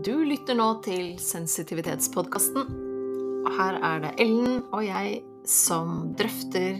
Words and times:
Du 0.00 0.22
lytter 0.24 0.56
nå 0.56 0.66
til 0.80 1.18
Sensitivitetspodkasten. 1.20 2.68
Og 3.44 3.48
her 3.52 3.76
er 3.84 3.98
det 4.00 4.12
Ellen 4.22 4.62
og 4.72 4.80
jeg 4.86 5.18
som 5.44 6.14
drøfter 6.16 6.78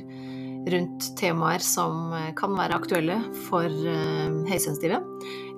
rundt 0.72 1.08
temaer 1.20 1.60
som 1.64 2.14
kan 2.38 2.54
være 2.56 2.78
aktuelle 2.78 3.18
for 3.48 3.66
uh, 3.68 4.38
høysensitive. 4.48 5.02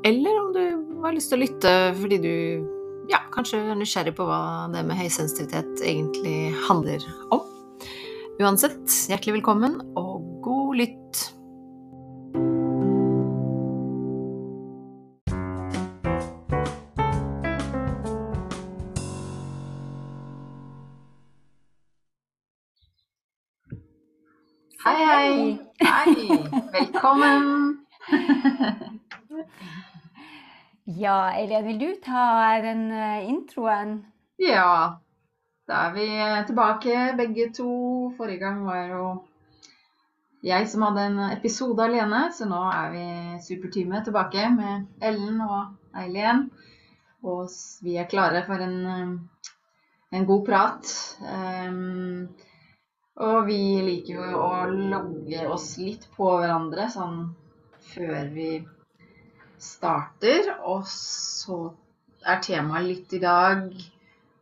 Eller 0.03 0.41
om 0.41 0.51
du 0.57 0.64
har 1.05 1.14
lyst 1.14 1.30
til 1.30 1.39
å 1.39 1.43
lytte 1.45 1.75
fordi 2.01 2.19
du 2.25 2.35
ja, 3.12 3.21
kanskje 3.35 3.61
er 3.63 3.79
nysgjerrig 3.79 4.17
på 4.19 4.27
hva 4.27 4.67
det 4.73 4.83
med 4.89 4.99
høysensitivitet 4.99 5.85
egentlig 5.87 6.57
handler 6.67 7.07
om. 7.31 7.47
Uansett, 8.43 8.83
hjertelig 9.13 9.39
velkommen 9.39 9.79
og 9.95 10.43
god 10.43 10.83
lytt. 10.83 11.27
Velkommen. 27.12 27.86
Ja, 30.84 31.30
Eileen, 31.30 31.66
vil 31.66 31.79
du 31.79 31.94
ta 32.02 32.58
den 32.61 32.91
eh, 32.91 33.28
introen? 33.28 33.92
Ja, 34.36 34.98
da 35.69 35.83
er 35.86 35.92
vi 35.94 36.06
tilbake 36.48 37.12
begge 37.16 37.47
to. 37.55 37.69
Forrige 38.16 38.41
gang 38.42 38.64
var 38.66 38.88
jo 38.91 39.05
jeg 40.42 40.66
som 40.69 40.83
hadde 40.88 41.05
en 41.06 41.20
episode 41.28 41.84
alene, 41.84 42.25
så 42.34 42.48
nå 42.50 42.64
er 42.72 42.91
vi 42.97 43.05
superteamet 43.47 44.08
tilbake 44.08 44.48
med 44.56 45.05
Ellen 45.05 45.38
og 45.44 46.00
Eileen. 46.02 46.48
Og 47.22 47.47
vi 47.84 47.94
er 48.00 48.10
klare 48.10 48.42
for 48.48 48.64
en, 48.66 48.78
eh, 48.97 49.44
en 50.19 50.26
god 50.32 50.47
prat. 50.48 50.97
Um, 51.22 52.32
og 53.20 53.46
vi 53.46 53.60
liker 53.84 54.30
jo 54.32 54.41
å 54.41 54.52
logge 54.72 55.44
oss 55.52 55.74
litt 55.80 56.06
på 56.16 56.30
hverandre 56.38 56.88
sånn 56.92 57.19
før 57.92 58.30
vi 58.32 58.50
starter. 59.60 60.48
Og 60.64 60.86
så 60.88 61.58
er 62.24 62.41
temaet 62.44 62.88
litt 62.88 63.12
i 63.12 63.20
dag 63.22 63.66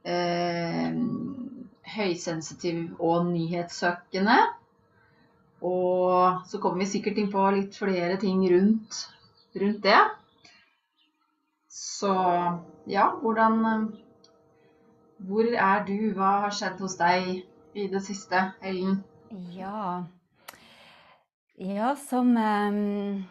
eh, 0.06 1.00
høysensitiv 1.96 3.00
og 3.02 3.27
nyhetssøkende. 3.32 4.38
Og 5.66 6.46
så 6.48 6.60
kommer 6.62 6.84
vi 6.84 6.92
sikkert 6.94 7.18
inn 7.20 7.32
på 7.32 7.42
litt 7.52 7.74
flere 7.77 8.16
ting 8.22 8.40
rundt, 8.52 9.02
rundt 9.60 9.82
det. 9.84 9.98
Så 11.68 12.14
ja, 12.88 13.10
hvordan 13.20 13.90
Hvor 15.20 15.44
er 15.44 15.82
du? 15.84 16.14
Hva 16.16 16.30
har 16.46 16.55
skjedd 16.56 16.78
hos 16.80 16.94
deg? 16.96 17.42
I 17.74 17.86
det 17.88 18.02
siste, 18.02 18.52
Ellen? 18.62 19.04
Ja, 19.30 20.04
ja 21.58 21.96
som 21.96 22.27
um, 22.36 23.24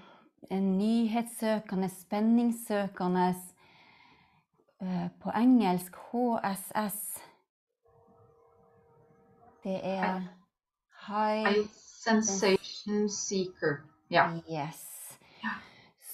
en 0.50 0.78
nyhetssøkende, 0.78 1.90
spenningssøkende 1.90 3.36
uh, 4.82 5.08
På 5.22 5.30
engelsk 5.36 5.96
HSS. 6.12 7.24
Det 9.64 9.80
er 9.84 10.22
High, 11.08 11.58
I 11.58 11.68
Sensation 12.04 13.10
Seeker. 13.10 13.84
Ja. 14.10 14.32
Yes. 14.52 14.86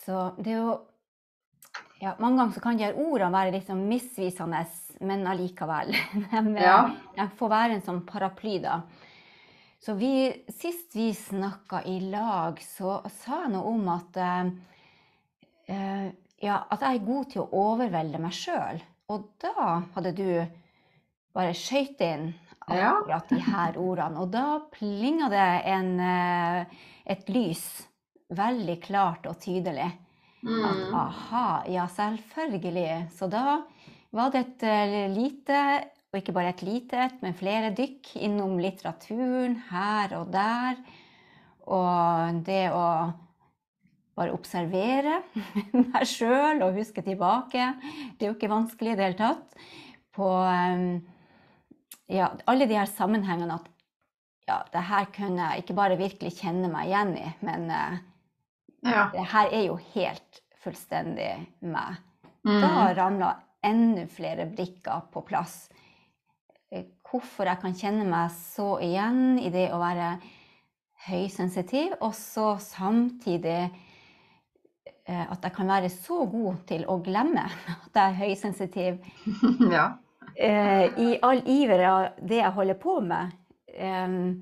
Så 0.06 0.32
det 0.38 0.48
er 0.48 0.58
jo 0.58 0.80
ja, 2.02 2.16
Mange 2.20 2.42
ganger 2.42 2.54
så 2.54 2.64
kan 2.64 2.78
de 2.78 2.86
her 2.88 2.98
ordene 3.00 3.32
være 3.34 3.54
litt 3.56 3.70
sånn 3.70 3.86
misvisende 3.88 4.64
men 5.00 5.28
allikevel. 5.28 5.92
De, 6.32 6.54
ja. 6.62 6.78
de 7.16 7.28
får 7.38 7.52
være 7.52 7.78
en 7.78 7.84
sånn 7.84 8.02
paraply, 8.08 8.60
da. 8.64 8.80
Så 9.86 9.94
vi, 10.00 10.32
sist 10.50 10.96
vi 10.98 11.12
snakka 11.14 11.84
i 11.86 12.00
lag, 12.10 12.58
så 12.64 13.02
sa 13.20 13.44
jeg 13.44 13.54
noe 13.54 13.74
om 13.76 13.90
at 13.94 14.18
uh, 14.24 16.08
ja, 16.42 16.56
at 16.58 16.82
jeg 16.82 17.00
er 17.00 17.06
god 17.06 17.28
til 17.32 17.44
å 17.44 17.62
overvelde 17.74 18.22
meg 18.22 18.34
sjøl. 18.34 18.82
Og 19.14 19.28
da 19.42 19.82
hadde 19.94 20.16
du 20.18 20.30
bare 21.36 21.54
skøyt 21.58 22.02
inn 22.02 22.32
akkurat 22.66 23.30
de 23.30 23.42
her 23.46 23.78
ordene. 23.78 24.24
Og 24.24 24.32
da 24.34 24.48
plinga 24.74 25.30
det 25.30 25.50
en, 25.76 25.92
uh, 26.02 26.88
et 27.06 27.30
lys 27.30 27.68
veldig 28.34 28.80
klart 28.82 29.30
og 29.30 29.38
tydelig. 29.44 29.92
Mm. 30.44 30.64
At 30.68 30.96
aha, 31.00 31.48
ja, 31.72 31.88
selvfølgelig. 31.90 33.08
Så 33.16 33.30
da 33.32 33.62
var 34.16 34.32
det 34.34 34.44
et 34.46 34.66
eh, 34.70 34.96
lite, 35.14 35.62
og 36.12 36.20
ikke 36.20 36.36
bare 36.36 36.54
et 36.54 36.64
lite 36.66 37.00
et, 37.08 37.18
men 37.24 37.38
flere 37.38 37.74
dykk 37.76 38.16
innom 38.24 38.58
litteraturen 38.62 39.58
her 39.72 40.16
og 40.20 40.32
der. 40.34 40.80
Og 41.66 42.44
det 42.46 42.68
å 42.76 42.86
bare 44.16 44.32
observere 44.36 45.20
meg 45.76 46.06
sjøl 46.08 46.62
og 46.64 46.78
huske 46.78 47.04
tilbake. 47.04 47.74
Det 48.16 48.28
er 48.28 48.32
jo 48.32 48.38
ikke 48.38 48.54
vanskelig 48.54 48.94
i 48.94 49.00
det 49.00 49.10
hele 49.10 49.20
tatt. 49.20 49.60
På 50.16 50.30
eh, 50.48 51.02
ja, 52.16 52.30
alle 52.46 52.68
de 52.70 52.78
her 52.78 52.90
sammenhengene 52.90 53.58
at 53.58 53.72
ja, 54.46 54.60
det 54.70 54.84
her 54.88 55.08
kunne 55.14 55.48
jeg 55.50 55.64
ikke 55.64 55.78
bare 55.78 55.98
virkelig 55.98 56.36
kjenne 56.38 56.70
meg 56.70 56.92
igjen 56.92 57.16
i, 57.18 57.30
men 57.46 57.64
uh, 57.72 57.96
ja. 58.86 59.08
det 59.14 59.26
her 59.34 59.52
er 59.54 59.66
jo 59.68 59.80
helt 59.94 60.42
fullstendig 60.64 61.32
meg. 61.66 62.00
Mm. 62.46 62.62
Da 62.62 62.94
ramla 62.98 63.32
enda 63.66 64.06
flere 64.08 64.46
brikker 64.46 65.08
på 65.14 65.24
plass. 65.26 65.66
Eh, 66.72 66.86
hvorfor 67.06 67.50
jeg 67.50 67.62
kan 67.62 67.76
kjenne 67.78 68.06
meg 68.10 68.34
så 68.34 68.76
igjen 68.84 69.40
i 69.42 69.52
det 69.54 69.70
å 69.74 69.82
være 69.82 70.16
høysensitiv, 71.06 71.98
og 72.02 72.16
så 72.18 72.56
samtidig 72.62 73.60
eh, 75.06 75.26
at 75.26 75.44
jeg 75.46 75.54
kan 75.54 75.70
være 75.70 75.92
så 75.94 76.24
god 76.30 76.64
til 76.70 76.86
å 76.90 76.98
glemme 77.06 77.46
at 77.46 77.92
jeg 77.94 78.06
er 78.06 78.20
høysensitiv. 78.24 79.06
Ja. 79.76 79.94
Eh, 80.36 80.90
I 81.00 81.20
all 81.24 81.44
iver 81.48 81.82
av 81.88 82.18
det 82.20 82.42
jeg 82.42 82.52
holder 82.52 82.78
på 82.82 82.98
med. 83.06 83.32
Mm. 83.76 84.42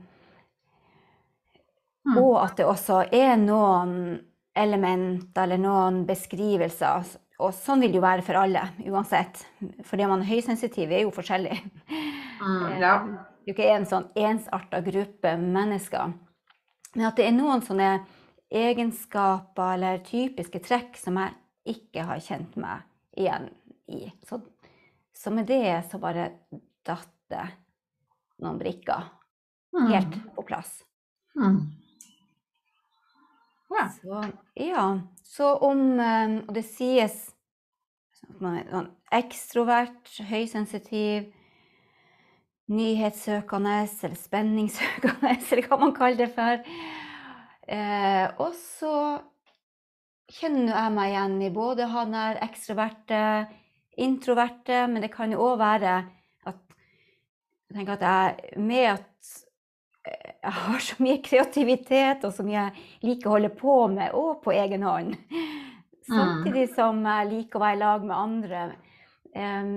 Og 2.17 2.37
at 2.39 2.55
det 2.57 2.65
også 2.65 3.03
er 3.13 3.35
noen 3.37 4.15
elementer 4.55 5.47
eller 5.47 5.61
noen 5.61 6.03
beskrivelser 6.05 7.07
og 7.41 7.53
sånn 7.57 7.81
vil 7.83 7.93
det 7.93 7.99
jo 7.99 8.05
være 8.05 8.23
for 8.25 8.39
alle, 8.39 8.61
uansett. 8.87 9.41
Fordi 9.87 10.07
man 10.07 10.21
er 10.21 10.29
høysensitiv, 10.29 10.91
er 10.91 11.03
jo 11.03 11.13
forskjellig. 11.15 11.55
Mm, 12.43 12.67
ja. 12.81 12.93
Det 13.43 13.49
er 13.49 13.49
jo 13.49 13.55
ikke 13.55 13.71
en 13.73 13.87
sånn 13.89 14.05
ensarta 14.19 14.79
gruppe 14.85 15.33
mennesker. 15.39 16.13
Men 16.93 17.07
at 17.09 17.17
det 17.17 17.25
er 17.27 17.35
noen 17.35 17.63
sånne 17.65 17.89
egenskaper 18.53 19.73
eller 19.75 20.03
typiske 20.05 20.61
trekk 20.63 20.99
som 21.01 21.17
jeg 21.19 21.33
ikke 21.73 22.05
har 22.07 22.21
kjent 22.23 22.55
meg 22.61 22.85
igjen 23.17 23.49
i. 23.89 24.05
Så, 24.29 24.39
så 25.17 25.33
med 25.33 25.49
det 25.49 25.81
så 25.89 25.99
bare 25.99 26.29
datt 26.85 27.09
det 27.33 27.47
noen 28.43 28.59
brikker 28.59 29.07
mm. 29.73 29.87
helt 29.89 30.19
på 30.35 30.45
plass. 30.45 30.83
Mm. 31.39 31.63
Ja. 33.73 33.87
Så, 33.89 34.23
ja. 34.59 34.87
Så 35.23 35.53
om 35.65 35.99
eh, 35.99 36.35
Og 36.47 36.53
det 36.55 36.65
sies 36.67 37.21
at 38.23 38.41
man 38.41 38.59
er 38.61 38.69
sånn 38.71 38.91
ekstrovert, 39.13 40.09
høysensitiv, 40.29 41.25
nyhetssøkende 42.71 43.73
eller 43.83 44.15
spenningssøkende, 44.17 45.33
eller 45.35 45.67
hva 45.67 45.79
man 45.81 45.93
kaller 45.95 46.23
det 46.23 46.29
for. 46.33 46.63
Eh, 47.67 48.25
og 48.41 48.55
så 48.57 48.95
kjenner 50.33 50.71
jeg 50.71 50.95
meg 50.95 51.11
igjen 51.11 51.35
i 51.45 51.51
både 51.53 51.89
han 51.91 52.15
er 52.17 52.41
ekstroverte, 52.47 53.21
introverte, 54.01 54.85
men 54.89 55.03
det 55.03 55.11
kan 55.13 55.35
jo 55.35 55.43
òg 55.51 55.59
være 55.61 55.97
at 56.49 56.61
jeg 57.67 57.77
tenker 57.77 57.99
at 57.99 58.07
jeg, 58.07 58.61
med 58.63 58.87
at 58.95 59.35
jeg 60.43 60.55
har 60.59 60.83
så 60.83 60.97
mye 61.03 61.21
kreativitet 61.23 62.23
og 62.27 62.33
så 62.35 62.45
mye 62.45 62.59
jeg 62.59 63.09
liker 63.09 63.29
å 63.29 63.35
holde 63.37 63.51
på 63.57 63.75
med, 63.93 64.15
og 64.17 64.41
på 64.43 64.55
egen 64.55 64.85
hånd, 64.87 65.17
Samtidig 66.03 66.65
mm. 66.67 66.71
som 66.75 66.97
jeg 67.07 67.27
liker 67.29 67.55
å 67.55 67.63
være 67.63 67.77
i 67.77 67.79
lag 67.79 68.01
med 68.03 68.17
andre. 68.17 68.63
Um, 69.33 69.75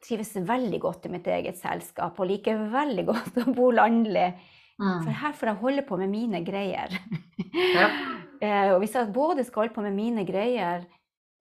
trives 0.00 0.30
veldig 0.48 0.78
godt 0.80 1.04
i 1.06 1.10
mitt 1.12 1.26
eget 1.28 1.58
selskap 1.60 2.16
og 2.20 2.30
liker 2.30 2.62
veldig 2.72 3.04
godt 3.10 3.40
å 3.42 3.52
bo 3.52 3.70
landlig. 3.76 4.30
Mm. 4.80 5.04
For 5.04 5.12
her 5.20 5.36
får 5.36 5.50
jeg 5.50 5.60
holde 5.60 5.84
på 5.88 5.98
med 6.00 6.12
mine 6.12 6.40
greier. 6.46 6.96
Ja. 7.52 7.90
uh, 8.40 8.66
og 8.74 8.80
hvis 8.82 8.96
jeg 8.96 9.12
både 9.12 9.44
skal 9.44 9.66
holde 9.66 9.76
på 9.76 9.84
med 9.84 9.96
mine 9.96 10.24
greier 10.28 10.88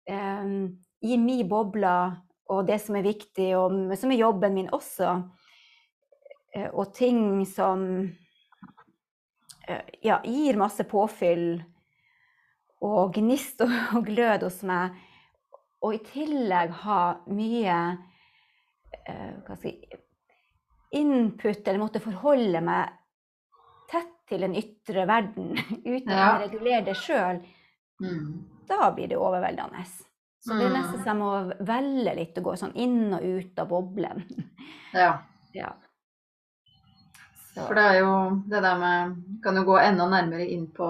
um, 0.08 0.72
i 1.04 1.20
min 1.20 1.48
boble 1.50 1.96
og 2.52 2.66
det 2.68 2.82
som 2.84 2.98
er 3.00 3.08
viktig, 3.08 3.52
og 3.56 3.94
som 4.00 4.12
er 4.12 4.20
jobben 4.20 4.56
min 4.58 4.72
også, 4.76 5.22
og 6.74 6.94
ting 6.94 7.46
som 7.48 7.84
uh, 9.70 9.86
ja, 10.04 10.20
gir 10.26 10.60
masse 10.60 10.84
påfyll 10.84 11.62
og 12.84 13.14
gnist 13.16 13.64
og 13.96 14.06
glød 14.08 14.48
hos 14.48 14.62
meg. 14.68 14.98
og 15.82 15.96
i 15.96 16.02
tillegg 16.06 16.74
ha 16.84 17.02
mye 17.32 17.78
skal 19.02 19.64
jeg, 19.66 20.00
input, 20.92 21.68
eller 21.68 21.80
måtte 21.80 22.02
forholde 22.04 22.62
meg 22.64 22.92
tett 23.92 24.14
til 24.30 24.46
den 24.46 24.56
ytre 24.60 25.06
verden 25.10 25.54
uten 25.94 26.14
ja. 26.14 26.36
å 26.36 26.40
regulere 26.44 26.86
det 26.88 26.96
sjøl, 27.00 27.42
mm. 28.04 28.26
da 28.70 28.92
blir 28.96 29.12
det 29.12 29.20
overveldende. 29.20 29.84
Så 30.42 30.58
det 30.58 30.66
er 30.66 30.74
nesten 30.74 31.04
så 31.04 31.06
som 31.06 31.20
å 31.22 31.34
velge 31.68 32.16
litt 32.18 32.38
og 32.42 32.48
gå 32.50 32.56
sånn 32.58 32.74
inn 32.82 33.14
og 33.14 33.22
ut 33.22 33.60
av 33.62 33.68
boblen. 33.70 34.24
Ja. 34.96 35.12
ja. 35.62 35.76
For 37.56 37.76
det 37.76 37.84
er 37.84 37.98
jo 38.00 38.14
det 38.48 38.62
der 38.64 38.78
med 38.80 39.16
Kan 39.44 39.58
jo 39.60 39.66
gå 39.68 39.78
enda 39.82 40.08
nærmere 40.08 40.48
inn 40.48 40.68
på 40.72 40.88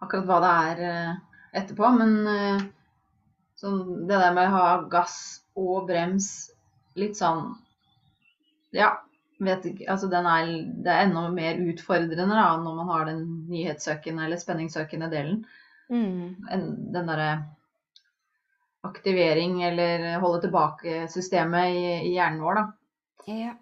akkurat 0.00 0.26
hva 0.26 0.38
det 0.40 0.50
er 0.50 0.78
eh, 0.88 1.10
etterpå. 1.60 1.90
Men 1.92 2.14
eh, 2.30 2.62
sånn, 3.60 4.06
det 4.08 4.16
der 4.16 4.32
med 4.34 4.48
å 4.48 4.56
ha 4.56 4.70
gass 4.90 5.18
og 5.60 5.86
brems 5.90 6.30
litt 6.98 7.18
sånn 7.20 7.52
Ja, 8.74 8.94
vet 9.44 9.66
ikke 9.68 9.88
Altså 9.92 10.08
den 10.12 10.26
er, 10.30 10.50
det 10.84 10.94
er 10.94 11.04
enda 11.04 11.26
mer 11.34 11.60
utfordrende 11.68 12.26
da, 12.32 12.48
når 12.60 12.80
man 12.80 12.92
har 12.94 13.08
den 13.10 13.24
nyhetssøkende 13.52 14.26
eller 14.26 14.40
spenningssøkende 14.40 15.10
delen. 15.12 15.42
Mm. 15.90 16.36
Den 16.94 17.08
derre 17.10 17.30
aktivering 18.86 19.60
eller 19.66 20.20
holde 20.22 20.46
tilbake-systemet 20.46 21.74
i, 21.74 21.82
i, 22.06 22.12
hjernen 22.14 22.40
vår, 22.44 22.60
da. 22.60 22.68
Ja. 23.28 23.56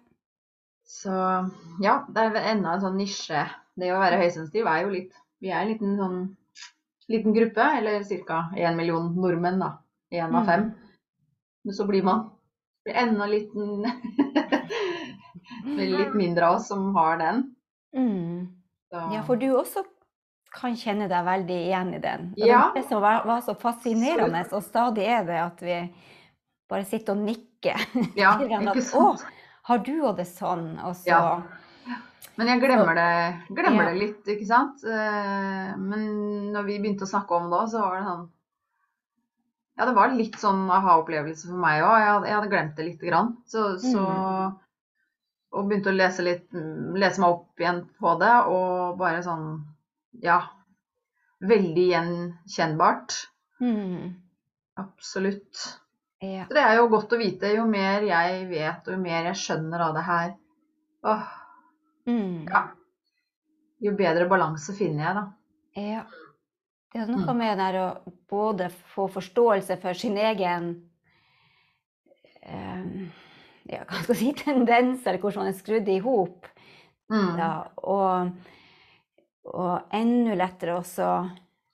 Så 0.89 1.13
ja, 1.83 1.99
det 2.09 2.25
er 2.25 2.39
enda 2.55 2.73
en 2.73 2.83
sånn 2.83 2.97
nisje. 2.97 3.45
Det 3.79 3.93
å 3.93 4.01
være 4.01 4.19
høysensitiv 4.23 4.67
er 4.67 4.83
jo 4.83 4.93
litt 4.95 5.13
Vi 5.39 5.53
er 5.53 5.61
en 5.61 5.69
liten 5.71 5.95
sånn 5.95 6.17
liten 7.09 7.33
gruppe, 7.33 7.63
eller 7.79 8.03
ca. 8.27 8.49
én 8.57 8.75
million 8.77 9.07
nordmenn, 9.15 9.61
da. 9.61 9.69
Én 10.11 10.35
av 10.35 10.45
fem. 10.45 10.67
Mm. 10.67 10.89
Men 11.65 11.77
så 11.77 11.85
blir 11.87 12.03
man 12.05 12.27
blir 12.83 12.95
enda 12.95 13.25
liten 13.25 13.85
Litt 15.77 16.13
mindre 16.13 16.47
av 16.47 16.55
oss 16.55 16.67
som 16.67 16.95
har 16.95 17.17
den. 17.17 17.55
Mm. 17.95 18.47
Ja, 18.91 19.23
for 19.25 19.35
du 19.35 19.49
også 19.57 19.83
kan 20.53 20.75
kjenne 20.77 21.07
deg 21.09 21.25
veldig 21.25 21.57
igjen 21.65 21.93
i 21.93 22.01
den. 22.01 22.29
Og 22.37 22.45
ja. 22.47 22.61
Det 22.75 22.83
som 22.89 23.01
var, 23.01 23.23
var, 23.25 23.41
så 23.45 23.55
fascinerende, 23.57 24.43
og 24.53 24.63
stadig 24.65 25.05
er 25.05 25.25
det, 25.25 25.39
at 25.41 25.61
vi 25.65 25.77
bare 26.69 26.85
sitter 26.89 27.17
og 27.17 27.25
nikker. 27.25 27.81
Ja, 28.17 28.35
ikke 28.45 28.85
sant. 28.85 29.25
Å, 29.25 29.38
har 29.69 29.81
du 29.85 29.95
òg 30.01 30.17
det 30.17 30.25
sånn? 30.29 30.71
Og 30.81 30.95
så 30.97 31.09
ja. 31.11 31.21
Men 32.39 32.47
jeg 32.53 32.61
glemmer, 32.63 32.95
det, 32.95 33.07
glemmer 33.51 33.89
ja. 33.89 33.91
det, 33.91 33.99
litt, 33.99 34.27
ikke 34.31 34.47
sant. 34.47 34.83
Eh, 34.87 35.71
men 35.75 36.05
når 36.53 36.67
vi 36.69 36.77
begynte 36.79 37.03
å 37.03 37.11
snakke 37.11 37.35
om 37.35 37.49
det 37.51 37.65
så 37.73 37.81
var 37.83 37.97
det 37.97 38.05
sånn 38.07 38.23
Ja, 39.79 39.87
det 39.89 39.95
var 39.97 40.15
litt 40.15 40.37
sånn 40.39 40.61
aha-opplevelse 40.71 41.49
for 41.49 41.59
meg 41.59 41.83
òg. 41.83 41.97
Jeg, 41.99 42.35
hadde 42.37 42.51
glemt 42.51 42.79
det 42.79 42.87
lite 42.87 43.09
grann. 43.11 43.33
Så, 43.47 43.73
så 43.83 44.05
mm. 44.05 44.55
Og 45.49 45.67
begynte 45.67 45.91
å 45.91 45.97
lese 45.97 46.23
litt 46.25 46.47
Lese 46.53 47.23
meg 47.23 47.35
opp 47.35 47.61
igjen 47.63 47.83
på 47.99 48.15
det, 48.21 48.33
og 48.53 48.97
bare 48.99 49.21
sånn 49.25 49.45
ja, 50.23 50.39
veldig 51.43 51.85
gjenkjennbart. 51.89 53.15
Mm. 53.63 54.15
Absolutt. 54.79 55.65
Ja. 56.19 56.45
Så 56.47 56.55
det 56.55 56.63
er 56.63 56.75
jo 56.79 56.89
godt 56.91 57.13
å 57.15 57.19
vite. 57.19 57.51
Jo 57.55 57.65
mer 57.69 58.03
jeg 58.07 58.41
vet, 58.49 58.87
og 58.87 58.95
jo 58.95 58.99
mer 59.01 59.29
jeg 59.29 59.39
skjønner 59.39 59.85
av 59.85 59.93
det 59.95 60.03
her, 60.07 60.33
åh, 61.07 61.29
mm. 62.09 62.33
ja, 62.49 62.63
jo 63.87 63.93
bedre 63.99 64.27
balanse 64.31 64.75
finner 64.75 65.05
jeg, 65.05 65.15
da. 65.19 65.25
Ja. 65.79 66.03
Det 66.89 67.03
er 67.03 67.09
noe 67.13 67.33
med 67.37 67.59
å 67.77 67.87
både 68.31 68.71
få 68.95 69.05
forståelse 69.13 69.77
for 69.79 69.97
sin 69.97 70.17
egen 70.17 70.71
um, 72.49 73.09
ja, 73.69 73.83
hva 73.85 73.99
skal 74.01 74.15
jeg 74.15 74.21
si, 74.23 74.31
tendens, 74.41 75.05
eller 75.05 75.21
hvordan 75.21 75.43
man 75.45 75.51
er 75.51 75.59
skrudd 75.59 75.91
i 75.93 75.99
hop. 76.01 76.49
Mm. 77.13 77.37
Og 77.85 78.31
og 79.49 79.93
enda 79.95 80.35
lettere 80.37 80.77
også 80.77 81.09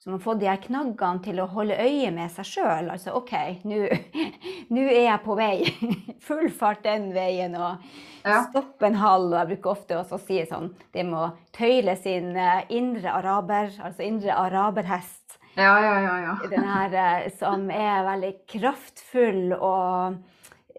man 0.06 0.12
har 0.12 0.20
fått 0.22 0.38
de 0.40 0.46
her 0.46 0.60
knaggene 0.62 1.18
til 1.24 1.40
å 1.42 1.48
holde 1.50 1.74
øye 1.82 2.12
med 2.14 2.30
seg 2.30 2.46
sjøl. 2.46 2.90
Altså 2.94 3.16
OK, 3.18 3.32
nå 3.66 4.84
er 4.84 5.00
jeg 5.00 5.22
på 5.24 5.34
vei. 5.34 5.56
Full 6.28 6.46
fart 6.54 6.84
den 6.84 7.08
veien. 7.10 7.56
Og 7.58 7.82
ja. 8.22 8.44
stoppe 8.46 8.86
en 8.86 9.00
hall. 9.00 9.26
Og 9.32 9.34
jeg 9.40 9.50
bruker 9.50 9.72
ofte 9.72 9.98
også 9.98 10.14
å 10.14 10.22
si 10.22 10.38
sånn 10.46 10.70
Det 10.94 11.02
må 11.08 11.24
tøyle 11.56 11.96
sin 11.98 12.30
eh, 12.38 12.62
indre 12.78 13.16
araber, 13.18 13.72
altså 13.82 14.06
indre 14.06 14.38
araberhest. 14.38 15.40
Ja, 15.56 15.74
ja, 15.82 15.98
ja, 16.04 16.14
ja. 16.22 16.38
Den 16.54 16.70
her 16.70 16.96
eh, 17.02 17.26
som 17.42 17.66
er 17.74 18.06
veldig 18.06 18.32
kraftfull 18.54 19.56
og, 19.56 20.20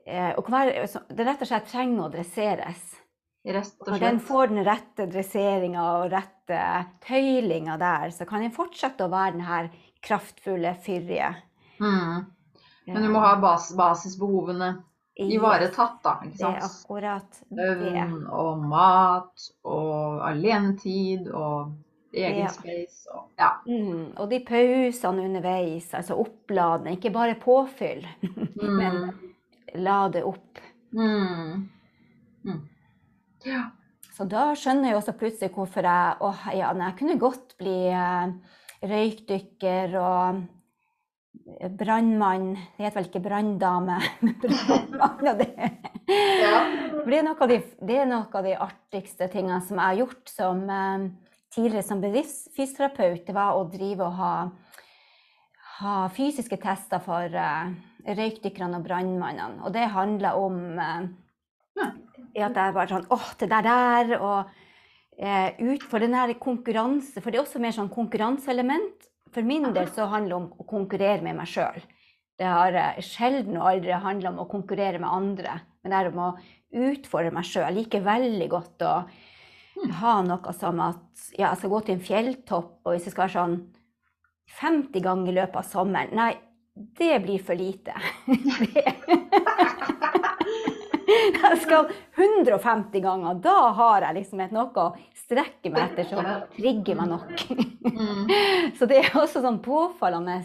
eh, 0.06 0.31
og 0.38 0.47
hver, 0.47 0.71
det 1.12 1.27
rett 1.27 1.44
og 1.44 1.51
slett 1.51 1.68
trenger 1.74 2.07
å 2.07 2.13
dresseres. 2.15 2.88
Når 3.47 3.99
den 4.01 4.19
får 4.19 4.49
den 4.51 4.63
rette 4.67 5.05
dresseringa 5.07 5.83
og 6.01 6.11
rette 6.11 6.63
tøylinga 7.05 7.77
der, 7.79 8.09
så 8.11 8.27
kan 8.27 8.44
den 8.44 8.55
fortsette 8.55 9.05
å 9.05 9.11
være 9.13 9.38
den 9.38 9.45
her 9.47 9.69
kraftfulle, 10.03 10.73
fyrige. 10.83 11.29
Mm. 11.79 12.25
Men 12.88 13.03
du 13.03 13.09
må 13.11 13.21
ha 13.23 13.35
bas 13.39 13.69
basisbehovene 13.77 14.73
ivaretatt, 15.17 15.97
da. 16.03 16.13
ikke 16.25 16.38
sant? 16.38 16.59
Det 16.59 16.61
er 16.61 16.67
akkurat 16.67 17.39
Øvn 17.51 18.27
og 18.27 18.63
mat 18.69 19.47
og 19.65 20.21
alenetid 20.27 21.31
og 21.31 21.73
egen 22.13 22.43
ja. 22.43 22.51
space 22.53 23.09
og 23.13 23.31
ja. 23.39 23.51
Mm. 23.67 24.13
Og 24.15 24.29
de 24.31 24.41
pausene 24.45 25.25
underveis, 25.25 25.89
altså 25.97 26.19
oppladende. 26.21 26.95
Ikke 26.97 27.13
bare 27.15 27.38
påfyll, 27.41 28.05
mm. 28.61 28.73
men 28.77 29.01
lade 29.75 30.23
opp. 30.27 30.63
Mm. 30.91 31.67
Ja. 33.47 33.63
Så 34.17 34.25
da 34.25 34.49
skjønner 34.57 34.91
jeg 34.91 34.97
også 34.97 35.13
plutselig 35.17 35.53
hvorfor 35.53 35.85
jeg 35.85 36.21
åh, 36.25 36.45
ja, 36.57 36.71
jeg 36.73 36.95
kunne 36.97 37.19
godt 37.21 37.53
bli 37.59 37.75
eh, 37.94 38.31
røykdykker 38.81 39.94
og 40.01 40.39
eh, 41.59 41.69
brannmann 41.77 42.55
Det 42.55 42.88
heter 42.88 42.97
vel 42.97 43.09
ikke 43.11 43.21
branndame, 43.27 43.99
men 44.25 44.33
brannmann. 44.41 45.44
Det. 45.44 45.51
Ja. 46.41 46.63
Det, 47.05 47.19
er 47.19 47.51
de, 47.51 47.59
det, 47.85 47.99
er 47.99 48.09
noe 48.09 48.25
av 48.25 48.47
de 48.47 48.55
artigste 48.57 49.29
tingene 49.29 49.61
som 49.67 49.77
jeg 49.77 49.85
har 49.85 50.01
gjort 50.01 50.33
som 50.33 50.65
eh, 50.65 51.05
tidligere 51.53 51.85
som 51.85 52.01
bedriftsfysioterapeut. 52.01 53.21
Det 53.27 53.38
var 53.38 53.59
å 53.59 53.67
drive 53.69 54.07
og 54.07 54.17
ha, 54.17 54.33
ha 55.77 55.95
fysiske 56.13 56.57
tester 56.63 57.05
for 57.05 57.38
røykdykkerne 58.07 58.81
og 58.81 58.89
brannmannene. 58.89 59.62
Og 59.62 59.77
det 59.77 59.86
handler 59.93 60.41
om 60.41 60.60
i 62.36 62.43
at 62.43 62.57
jeg 62.57 62.75
bare 62.75 62.91
sånn 62.91 63.07
åh, 63.13 63.27
det 63.39 63.50
der 63.51 63.67
der. 63.67 64.15
Og 64.19 64.50
eh, 65.17 65.53
utfor 65.74 66.03
den 66.03 66.15
her 66.17 66.33
konkurranse. 66.41 67.21
For 67.21 67.31
det 67.31 67.39
er 67.39 67.45
også 67.45 67.62
mer 67.63 67.75
sånn 67.75 67.93
konkurranseelement. 67.93 69.07
For 69.33 69.45
min 69.45 69.69
del 69.75 69.89
så 69.93 70.07
handler 70.09 70.33
det 70.33 70.39
om 70.39 70.50
å 70.57 70.67
konkurrere 70.67 71.24
med 71.25 71.38
meg 71.38 71.50
sjøl. 71.51 71.81
Det 72.38 72.45
har 72.45 72.75
sjelden 73.01 73.57
og 73.57 73.71
aldri 73.71 73.95
handla 73.97 74.31
om 74.31 74.43
å 74.43 74.50
konkurrere 74.50 75.01
med 75.01 75.09
andre, 75.09 75.55
men 75.81 75.93
det 75.93 75.97
er 75.97 76.09
om 76.12 76.19
å 76.21 76.36
utfordre 76.91 77.33
meg 77.33 77.47
sjøl. 77.50 77.65
Jeg 77.65 77.77
liker 77.79 78.05
veldig 78.05 78.50
godt 78.51 78.86
å 78.86 78.93
ha 80.01 80.13
noe 80.25 80.53
som 80.57 80.81
at 80.86 81.25
ja, 81.33 81.50
jeg 81.50 81.62
skal 81.62 81.74
gå 81.74 81.81
til 81.86 81.95
en 81.95 82.05
fjelltopp, 82.05 82.71
og 82.86 82.93
hvis 82.93 83.07
det 83.07 83.13
skal 83.13 83.25
være 83.25 83.38
sånn 83.39 83.57
50 84.62 85.05
ganger 85.05 85.31
i 85.33 85.38
løpet 85.41 85.59
av 85.59 85.67
sommeren 85.67 86.13
Nei, 86.17 86.31
det 86.74 87.17
blir 87.25 87.41
for 87.43 87.57
lite. 87.57 87.97
jeg 91.07 91.59
skal 91.63 91.91
150 92.17 93.03
ganger. 93.03 93.37
Da 93.43 93.55
har 93.77 94.07
jeg 94.07 94.19
liksom 94.19 94.41
et 94.43 94.55
noe 94.55 94.83
å 94.83 94.87
strekke 95.23 95.71
meg 95.71 95.91
etter 95.91 96.09
som 96.09 96.27
trigger 96.55 96.99
meg 96.99 97.13
nok. 97.13 97.45
Mm. 97.87 98.33
Så 98.77 98.89
det 98.89 99.01
er 99.03 99.15
også 99.15 99.43
sånn 99.43 99.61
påfallende. 99.63 100.41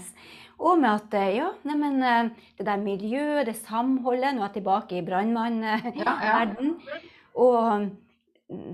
Og 0.63 0.79
med 0.79 0.91
at 0.93 1.17
eh, 1.19 1.33
ja, 1.41 1.49
neimen, 1.67 1.99
eh, 2.07 2.31
det 2.59 2.69
der 2.69 2.83
miljøet, 2.83 3.49
det 3.49 3.57
samholdet 3.65 4.37
Nå 4.37 4.45
er 4.45 4.49
jeg 4.49 4.57
tilbake 4.61 5.01
i 5.01 5.05
brannmannverden. 5.07 5.99
Ja, 6.07 6.15
ja. 6.23 7.01
Og 7.43 7.91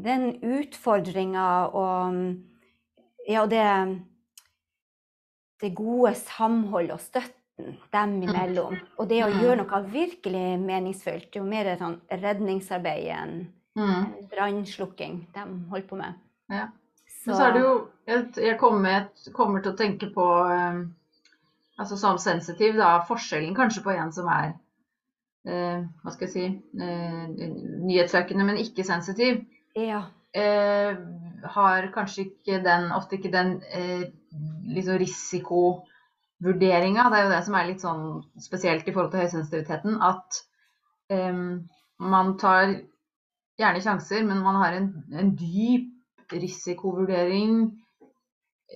den 0.05 0.31
utfordringa 0.43 1.49
og 1.71 2.19
ja, 3.29 3.45
det, 3.47 3.65
det 5.63 5.75
gode 5.77 6.15
samhold 6.19 6.93
og 6.97 7.03
støtte 7.05 7.38
dem 7.59 8.11
mm. 8.17 8.23
imellom. 8.29 8.77
Og 8.99 9.09
det 9.11 9.23
å 9.25 9.31
mm. 9.31 9.39
gjøre 9.43 9.61
noe 9.63 9.81
virkelig 9.93 10.45
meningsfylt, 10.63 11.31
jo 11.37 11.45
mer 11.47 11.73
sånn 11.81 11.99
redningsarbeid 12.11 13.09
enn 13.15 13.35
mm. 13.79 14.05
brannslukking 14.33 15.25
de 15.35 15.47
holder 15.73 15.89
på 15.89 15.99
med. 16.01 16.21
Ja. 16.53 16.69
Så. 17.09 17.35
så 17.35 17.49
er 17.49 17.53
det 17.57 17.61
jo 17.61 17.73
Jeg 18.07 18.57
kommer, 18.61 19.09
kommer 19.37 19.63
til 19.65 19.73
å 19.75 19.77
tenke 19.77 20.09
på 20.15 20.25
um, 20.25 20.85
altså 21.77 21.99
som 22.01 22.19
sensitiv, 22.23 22.77
da, 22.79 22.99
forskjellen 23.09 23.57
kanskje 23.57 23.83
på 23.85 23.93
en 23.93 24.13
som 24.15 24.29
er 24.33 24.53
uh, 25.49 25.83
hva 26.03 26.15
skal 26.15 26.29
jeg 26.29 26.35
si 26.35 26.47
uh, 26.81 27.27
nyhetssøkende, 27.89 28.47
men 28.47 28.63
ikke 28.63 28.87
sensitiv. 28.87 29.43
Ja. 29.77 30.07
Uh, 30.37 30.95
har 31.55 31.91
kanskje 31.95 32.29
ikke 32.29 32.63
den, 32.65 32.91
ofte 32.93 33.19
ikke 33.19 33.31
den 33.33 33.59
liksom 34.69 34.99
risiko 34.99 35.61
vurderinga. 36.45 37.09
Det 37.11 37.19
er 37.19 37.27
jo 37.27 37.33
det 37.33 37.43
som 37.47 37.57
er 37.59 37.69
litt 37.69 37.85
sånn 37.85 38.05
spesielt 38.43 38.87
i 38.89 38.95
forhold 38.95 39.13
til 39.15 39.25
høysensitiviteten. 39.25 39.99
At 40.05 40.41
um, 41.13 41.69
man 41.99 42.37
tar 42.41 42.77
gjerne 43.59 43.83
sjanser, 43.83 44.25
men 44.27 44.43
man 44.45 44.61
har 44.63 44.79
en, 44.79 44.89
en 45.13 45.35
dyp 45.39 46.33
risikovurdering 46.33 47.63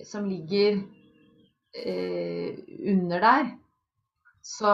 som 0.09 0.25
ligger 0.27 0.81
uh, 0.81 2.63
under 2.93 3.27
der. 3.29 3.51
Så 4.43 4.71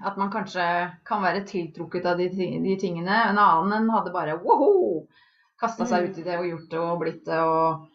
at 0.00 0.16
man 0.16 0.30
kanskje 0.32 0.64
kan 1.06 1.22
være 1.22 1.44
tiltrukket 1.46 2.06
av 2.08 2.18
de, 2.18 2.28
de 2.32 2.76
tingene. 2.80 3.22
En 3.30 3.38
annen 3.38 3.90
hadde 3.94 4.14
bare 4.14 4.38
woho! 4.42 5.06
Kasta 5.60 5.84
seg 5.84 6.08
ut 6.08 6.18
i 6.18 6.24
det 6.24 6.38
og 6.40 6.46
gjort 6.48 6.70
det 6.72 6.78
og 6.80 7.00
blitt 7.02 7.26
det 7.26 7.38
og 7.44 7.89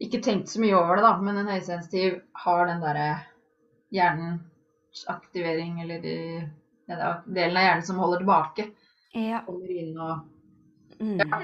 ikke 0.00 0.22
tenkt 0.24 0.48
så 0.48 0.60
mye 0.62 0.76
over 0.76 0.96
det, 0.96 1.04
da. 1.04 1.12
Men 1.20 1.40
en 1.42 1.50
høysensitiv 1.52 2.20
har 2.44 2.66
den 2.70 2.82
derre 2.82 3.08
hjernens 3.92 5.04
aktivering, 5.12 5.80
eller 5.82 6.00
de, 6.04 6.14
ja, 6.88 7.16
delen 7.26 7.58
av 7.58 7.66
hjernen 7.66 7.86
som 7.86 8.00
holder 8.00 8.22
tilbake. 8.22 8.70
Ja. 9.16 9.42
Holder 9.48 9.74
inn 9.82 9.98
og 9.98 11.00
mm. 11.00 11.18
Ja. 11.20 11.42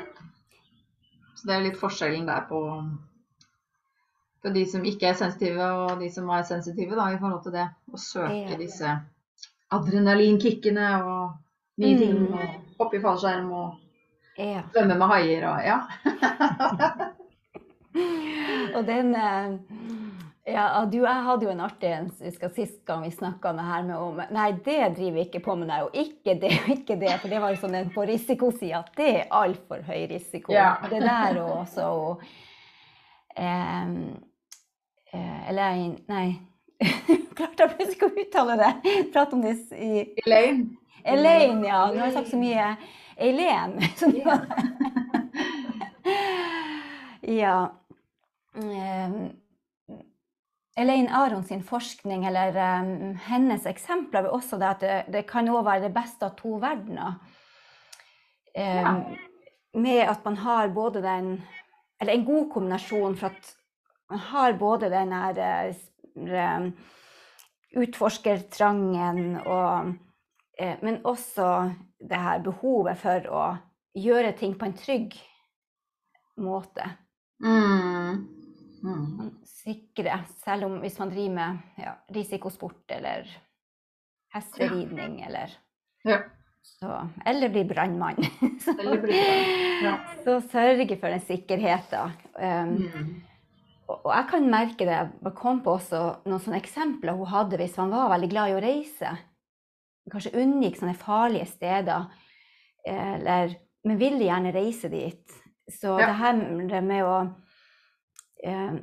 Så 1.36 1.48
det 1.48 1.56
er 1.56 1.66
litt 1.66 1.80
forskjellen 1.80 2.28
der 2.28 2.46
på, 2.48 2.60
på 4.40 4.52
de 4.54 4.62
som 4.70 4.86
ikke 4.88 5.10
er 5.10 5.18
sensitive, 5.18 5.66
og 5.82 6.00
de 6.00 6.08
som 6.12 6.30
er 6.32 6.46
sensitive, 6.48 6.96
da, 6.96 7.10
i 7.12 7.20
forhold 7.20 7.42
til 7.44 7.56
det. 7.58 7.66
Å 7.92 8.00
søke 8.00 8.54
ja. 8.54 8.60
disse 8.60 8.94
adrenalinkickene 9.76 10.88
og 11.02 11.36
ting. 11.76 12.24
Mm. 12.24 12.32
Og 12.32 12.80
hoppe 12.80 12.96
i 12.96 13.04
fallskjerm 13.04 13.52
og 13.52 13.76
svømme 14.72 14.96
med 14.96 15.06
haier 15.12 15.46
og 15.50 15.68
Ja. 15.68 17.12
og 18.76 18.86
den 18.86 19.14
eh, 19.16 19.56
ja, 20.46 20.84
du, 20.86 21.00
jeg 21.02 21.22
hadde 21.26 21.46
jo 21.48 21.50
en 21.50 21.62
artig 21.64 21.90
en 21.90 22.10
sist 22.14 22.84
gang 22.86 23.02
vi 23.02 23.10
snakka 23.10 23.50
om 23.50 24.20
Nei, 24.30 24.52
det 24.64 24.92
driver 24.94 25.16
vi 25.16 25.24
ikke 25.24 25.42
på 25.42 25.56
med, 25.58 25.66
nei, 25.72 25.80
og 25.82 25.96
ikke 25.96 26.36
det 26.38 26.52
og 26.60 26.68
ikke 26.76 26.98
det. 27.00 27.16
For 27.22 27.32
det 27.32 27.40
var 27.42 27.54
jo 27.54 27.60
sånn 27.64 27.74
en 27.80 27.90
på 27.94 28.06
risikosida 28.06 28.84
at 28.84 28.92
det 28.98 29.08
er 29.10 29.32
altfor 29.34 29.82
høy 29.88 30.06
risiko. 30.12 30.54
Ja. 30.54 30.76
Det 30.86 31.00
der 31.02 31.40
også 31.42 31.88
og, 31.90 32.22
um, 33.34 33.96
Elaine 35.16 35.96
Nei, 36.10 36.38
klarte 37.36 37.64
jeg 37.64 37.74
plutselig 37.74 38.06
å 38.06 38.14
uttale 38.22 38.58
det. 38.60 38.72
Prate 39.14 39.34
om 39.34 39.42
det 39.42 39.56
i 39.74 40.04
Elaine. 40.22 40.76
Elaine, 41.06 41.66
ja. 41.66 41.86
Nå 41.90 42.02
har 42.02 42.10
jeg 42.10 42.16
sagt 42.20 42.30
så 42.30 42.38
mye 42.38 42.76
Eileen. 43.16 43.78
ja. 47.42 47.56
Um, 48.56 49.36
Elaine 50.76 51.08
Aron 51.12 51.44
sin 51.44 51.62
forskning 51.64 52.26
eller 52.26 52.56
um, 52.80 53.14
hennes 53.28 53.66
eksempler 53.68 54.24
er 54.24 54.32
også 54.32 54.58
det 54.60 54.68
at 54.68 54.80
det, 54.84 54.96
det 55.12 55.22
kan 55.28 55.48
òg 55.48 55.64
være 55.64 55.86
det 55.86 55.92
beste 55.96 56.28
av 56.28 56.36
to 56.38 56.56
verdener. 56.60 57.18
Um, 58.56 58.62
ja. 58.62 58.94
Med 59.76 60.02
at 60.08 60.24
man 60.24 60.36
har 60.40 60.68
både 60.72 61.02
den 61.04 61.42
Eller 62.00 62.12
en 62.12 62.24
god 62.24 62.50
kombinasjon 62.52 63.16
for 63.16 63.26
at 63.32 63.54
man 64.10 64.18
har 64.18 64.52
både 64.52 64.90
den 64.92 65.12
her 65.12 65.72
utforskertrangen 67.76 69.40
og 69.46 69.94
Men 70.82 71.00
også 71.04 71.72
det 72.00 72.16
her 72.16 72.38
behovet 72.44 72.98
for 73.00 73.28
å 73.28 73.42
gjøre 73.96 74.32
ting 74.36 74.54
på 74.58 74.64
en 74.68 74.76
trygg 74.76 75.16
måte. 76.40 76.84
Mm. 77.44 78.35
Mm. 78.82 79.30
Sikre, 79.46 80.20
selv 80.44 80.68
om 80.68 80.78
hvis 80.82 80.98
man 81.00 81.10
driver 81.12 81.34
med 81.34 81.82
ja, 81.82 81.94
risikosport 82.14 82.92
eller 82.96 83.28
hesteridning 84.34 85.20
ja. 85.20 85.28
eller 85.28 85.54
ja. 86.04 86.18
så, 86.62 86.98
Eller 87.26 87.48
blir 87.48 87.64
brannmann. 87.64 88.20
så, 88.64 88.74
ja. 89.84 89.94
så 90.24 90.40
sørge 90.40 90.98
for 91.00 91.08
den 91.08 91.24
sikkerheten. 91.24 92.12
Um, 92.34 92.74
mm. 92.76 93.14
og, 93.88 93.96
og, 93.96 94.12
jeg 94.12 94.28
kan 94.30 94.50
merke 94.50 94.88
det. 94.88 95.00
Jeg 95.24 95.34
kom 95.38 95.62
på 95.64 95.78
også 95.78 96.02
noen 96.26 96.42
sånne 96.42 96.60
eksempler 96.60 97.18
hun 97.18 97.32
hadde 97.32 97.60
hvis 97.60 97.78
man 97.80 97.96
var 97.96 98.12
veldig 98.14 98.30
glad 98.34 98.52
i 98.52 98.58
å 98.58 98.62
reise. 98.62 99.16
Kanskje 100.12 100.36
unngikk 100.38 100.78
sånne 100.78 100.94
farlige 101.00 101.48
steder. 101.50 102.06
Eller, 102.86 103.56
men 103.82 103.98
ville 103.98 104.28
gjerne 104.28 104.54
reise 104.54 104.90
dit. 104.92 105.42
Så 105.66 105.96
det 105.98 106.12
her 106.20 106.36
med 106.86 107.02
å 107.02 107.16
eh, 108.42 108.78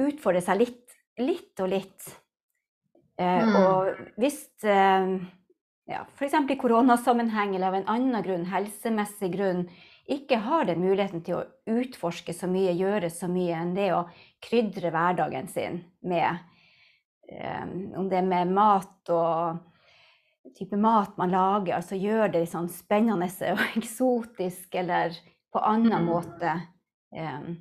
utfordre 0.00 0.42
seg 0.44 0.60
litt, 0.62 0.96
litt 1.20 1.62
og 1.62 1.70
litt. 1.72 2.08
Eh, 3.20 3.46
mm. 3.46 3.56
Og 3.60 4.20
hvis 4.20 4.42
eh, 4.64 5.14
ja, 5.90 6.04
f.eks. 6.16 6.36
i 6.48 6.58
koronasammenheng 6.60 7.54
eller 7.56 7.70
av 7.70 7.78
en 7.80 7.88
annen 7.96 8.24
grunn, 8.24 8.46
helsemessig 8.50 9.32
grunn, 9.34 9.64
ikke 10.10 10.40
har 10.42 10.66
den 10.66 10.82
muligheten 10.82 11.22
til 11.22 11.38
å 11.38 11.46
utforske 11.70 12.34
så 12.34 12.48
mye, 12.50 12.72
gjøre 12.74 13.10
så 13.12 13.28
mye 13.30 13.58
enn 13.60 13.74
det 13.76 13.90
å 13.94 14.04
krydre 14.42 14.90
hverdagen 14.94 15.50
sin 15.50 15.82
med 16.02 16.30
eh, 17.30 17.66
Om 17.98 18.08
det 18.10 18.18
er 18.18 18.26
med 18.26 18.54
mat 18.56 19.12
og 19.14 19.60
type 20.56 20.78
mat 20.80 21.16
man 21.20 21.30
lager, 21.30 21.76
altså 21.76 21.98
gjør 21.98 22.32
det 22.34 22.46
sånn 22.50 22.70
spennende 22.72 23.28
og 23.52 23.64
eksotisk 23.78 24.74
eller 24.80 25.14
på 25.50 25.62
annen 25.66 26.06
mm. 26.06 26.08
måte. 26.08 26.54
Um, 27.10 27.58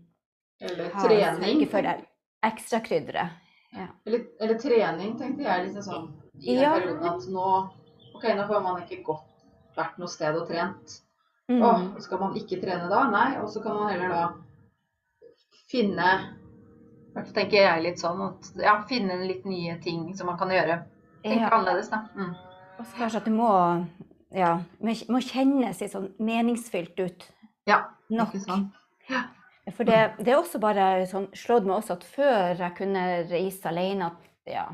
eller 0.60 0.90
trening. 0.96 1.66
For 1.72 1.86
det 1.86 1.98
ekstrakrydderet. 2.46 3.28
Ja. 3.72 3.88
Eller, 4.06 4.26
eller, 4.42 4.58
trening, 4.60 5.18
tenkte 5.20 5.46
jeg 5.46 5.68
liksom 5.68 5.84
sånn 5.86 6.08
i 6.40 6.56
den 6.56 6.64
ja. 6.64 6.72
perioden 6.74 7.06
at 7.06 7.28
nå 7.30 7.50
Ok, 8.16 8.24
nå 8.36 8.44
får 8.50 8.64
man 8.66 8.80
ikke 8.82 9.04
gått 9.06 9.76
vært 9.78 10.00
noe 10.02 10.10
sted 10.12 10.36
og 10.36 10.50
trent. 10.50 10.96
Mm. 11.48 11.62
Åh, 11.64 11.84
skal 12.04 12.20
man 12.20 12.34
ikke 12.36 12.58
trene 12.60 12.90
da? 12.92 13.04
Nei. 13.08 13.38
Og 13.40 13.48
så 13.54 13.62
kan 13.64 13.78
man 13.78 13.94
heller 13.94 14.12
da 14.12 14.24
finne 15.70 16.10
tenker 17.36 17.64
jeg 17.64 17.86
litt 17.86 18.02
sånn 18.02 18.20
at 18.26 18.50
ja, 18.60 18.74
finne 18.90 19.22
litt 19.24 19.46
nye 19.48 19.78
ting 19.84 20.10
som 20.18 20.28
man 20.28 20.40
kan 20.42 20.52
gjøre. 20.52 20.82
Tenke 21.24 21.46
ja. 21.46 21.54
annerledes, 21.54 21.88
da. 21.94 22.02
Mm. 22.18 22.34
Og 22.80 22.84
så 22.84 23.00
kanskje 23.00 23.22
at 23.22 23.30
det 23.30 23.36
må 23.38 23.54
ja, 24.36 24.52
må 24.84 25.24
kjennes 25.24 25.80
litt 25.80 25.94
sånn 25.94 26.12
meningsfylt 26.20 27.00
ut. 27.00 27.28
Ja, 27.70 27.86
nok. 28.12 28.36
Ikke 28.36 28.46
sant? 28.46 28.84
Ja. 29.08 29.30
For 29.76 29.86
det, 29.86 29.98
det, 30.18 30.32
er 30.32 30.40
også 30.40 30.60
bare 30.62 31.06
sånn, 31.10 31.28
slått 31.38 31.68
meg 31.68 31.80
også 31.80 32.00
at 32.00 32.06
før 32.08 32.56
jeg 32.58 32.76
kunne 32.78 33.04
reise 33.30 33.70
alene 33.70 34.12
ja, 34.50 34.66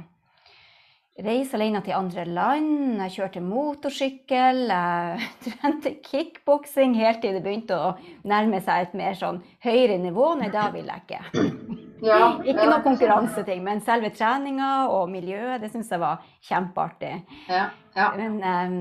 Reise 1.16 1.56
alene 1.56 1.80
til 1.80 1.96
andre 1.96 2.26
land. 2.28 2.98
Jeg 3.06 3.14
kjørte 3.14 3.40
motorsykkel. 3.40 4.66
Jeg 4.68 5.28
trente 5.46 5.94
kickboksing 6.04 6.98
helt 7.00 7.22
til 7.24 7.38
det 7.38 7.44
begynte 7.46 7.78
å 7.80 7.94
nærme 8.28 8.60
seg 8.64 8.90
et 8.90 8.98
mer 9.00 9.16
sånn 9.16 9.40
høyere 9.64 9.96
nivå. 10.04 10.34
Nei, 10.42 10.50
da 10.52 10.68
vil 10.74 10.92
jeg 10.92 11.06
ikke. 11.06 11.22
Ja, 12.04 12.20
ikke 12.50 12.68
noe 12.68 12.82
konkurranseting, 12.84 13.64
men 13.64 13.80
selve 13.86 14.12
treninga 14.12 14.90
og 14.92 15.08
miljøet, 15.14 15.62
det 15.64 15.72
syns 15.72 15.94
jeg 15.96 16.04
var 16.04 16.20
kjempeartig. 16.50 17.14
Ja, 17.48 17.70
ja. 17.96 18.12
Men 18.20 18.36
um, 18.44 18.78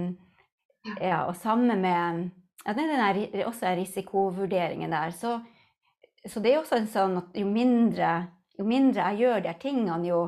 ja, 0.98 1.22
og 1.28 1.36
sammen 1.38 1.86
med 1.86 2.24
ja, 2.66 2.74
den 2.74 2.96
der, 2.98 3.44
også 3.46 3.76
risikovurderingen 3.78 4.90
der, 4.90 5.14
så 5.14 5.38
så 6.24 6.40
det 6.40 6.52
er 6.52 6.60
også 6.62 6.78
en 6.78 6.88
sånn 6.88 7.18
at 7.20 7.36
jo 7.36 7.48
mindre, 7.48 8.14
jo 8.58 8.64
mindre 8.68 9.10
jeg 9.10 9.24
gjør 9.24 9.42
de 9.44 9.50
her 9.50 9.60
tingene, 9.60 9.98
jo 10.08 10.22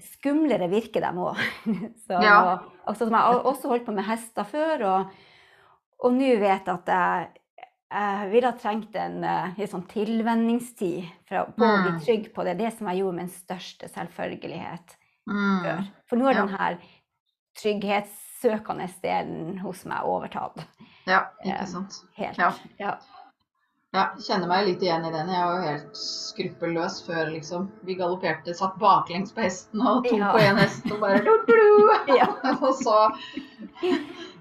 skumlere 0.00 0.70
virker 0.72 1.04
de 1.04 1.10
òg. 1.20 1.42
ja. 2.24 2.60
altså, 2.88 3.08
jeg 3.08 3.16
har 3.16 3.44
også 3.44 3.72
holdt 3.72 3.84
på 3.88 3.96
med 3.96 4.08
hester 4.08 4.48
før, 4.48 4.86
og, 4.88 5.20
og 6.00 6.16
nå 6.16 6.32
vet 6.40 6.70
jeg 6.70 6.78
at 6.78 6.92
jeg, 6.94 7.28
jeg 7.90 8.30
ville 8.32 8.52
ha 8.52 8.56
trengt 8.62 8.96
en, 8.96 9.18
en 9.24 9.58
eh, 9.58 9.68
sånn 9.68 9.84
tilvenningstid 9.90 11.10
for 11.28 11.42
å, 11.42 11.44
bli 11.58 11.92
mm. 11.96 12.00
trygg 12.06 12.30
på 12.36 12.46
det. 12.46 12.56
Det 12.62 12.72
som 12.78 12.88
jeg 12.90 13.02
gjorde 13.02 13.18
med 13.18 13.26
den 13.26 13.34
største 13.34 13.90
selvfølgelighet 13.92 14.96
mm. 15.28 15.60
før. 15.66 15.86
For 16.08 16.20
nå 16.20 16.30
har 16.30 16.38
ja. 16.38 16.46
den 16.46 16.56
her 16.56 16.80
trygghetssøkende 17.60 18.88
delen 19.02 19.58
hos 19.60 19.84
meg 19.90 20.08
overtatt. 20.08 20.62
Ja, 21.04 21.26
ikke 21.42 21.58
eh, 21.58 21.72
sant. 21.74 22.04
Helt. 22.16 22.40
Ja. 22.80 22.94
Ja. 23.96 24.04
Kjenner 24.22 24.46
meg 24.50 24.68
litt 24.68 24.82
igjen 24.84 25.04
i 25.06 25.10
den. 25.10 25.30
Jeg 25.34 25.46
var 25.46 25.56
jo 25.56 25.66
helt 25.66 25.98
skruppelløs 25.98 27.00
før, 27.06 27.24
liksom. 27.32 27.66
Vi 27.86 27.96
galopperte, 27.98 28.54
satt 28.54 28.78
baklengs 28.78 29.34
på 29.34 29.42
hesten 29.42 29.82
og 29.82 30.04
tok 30.06 30.20
ja. 30.20 30.30
på 30.34 30.42
én 30.44 30.60
hest 30.62 30.86
og 30.90 31.02
bare 31.02 31.22
du, 31.26 31.32
du, 31.48 31.56
du. 31.56 32.14
Ja. 32.14 32.28
Og 32.54 32.72
så 32.78 32.96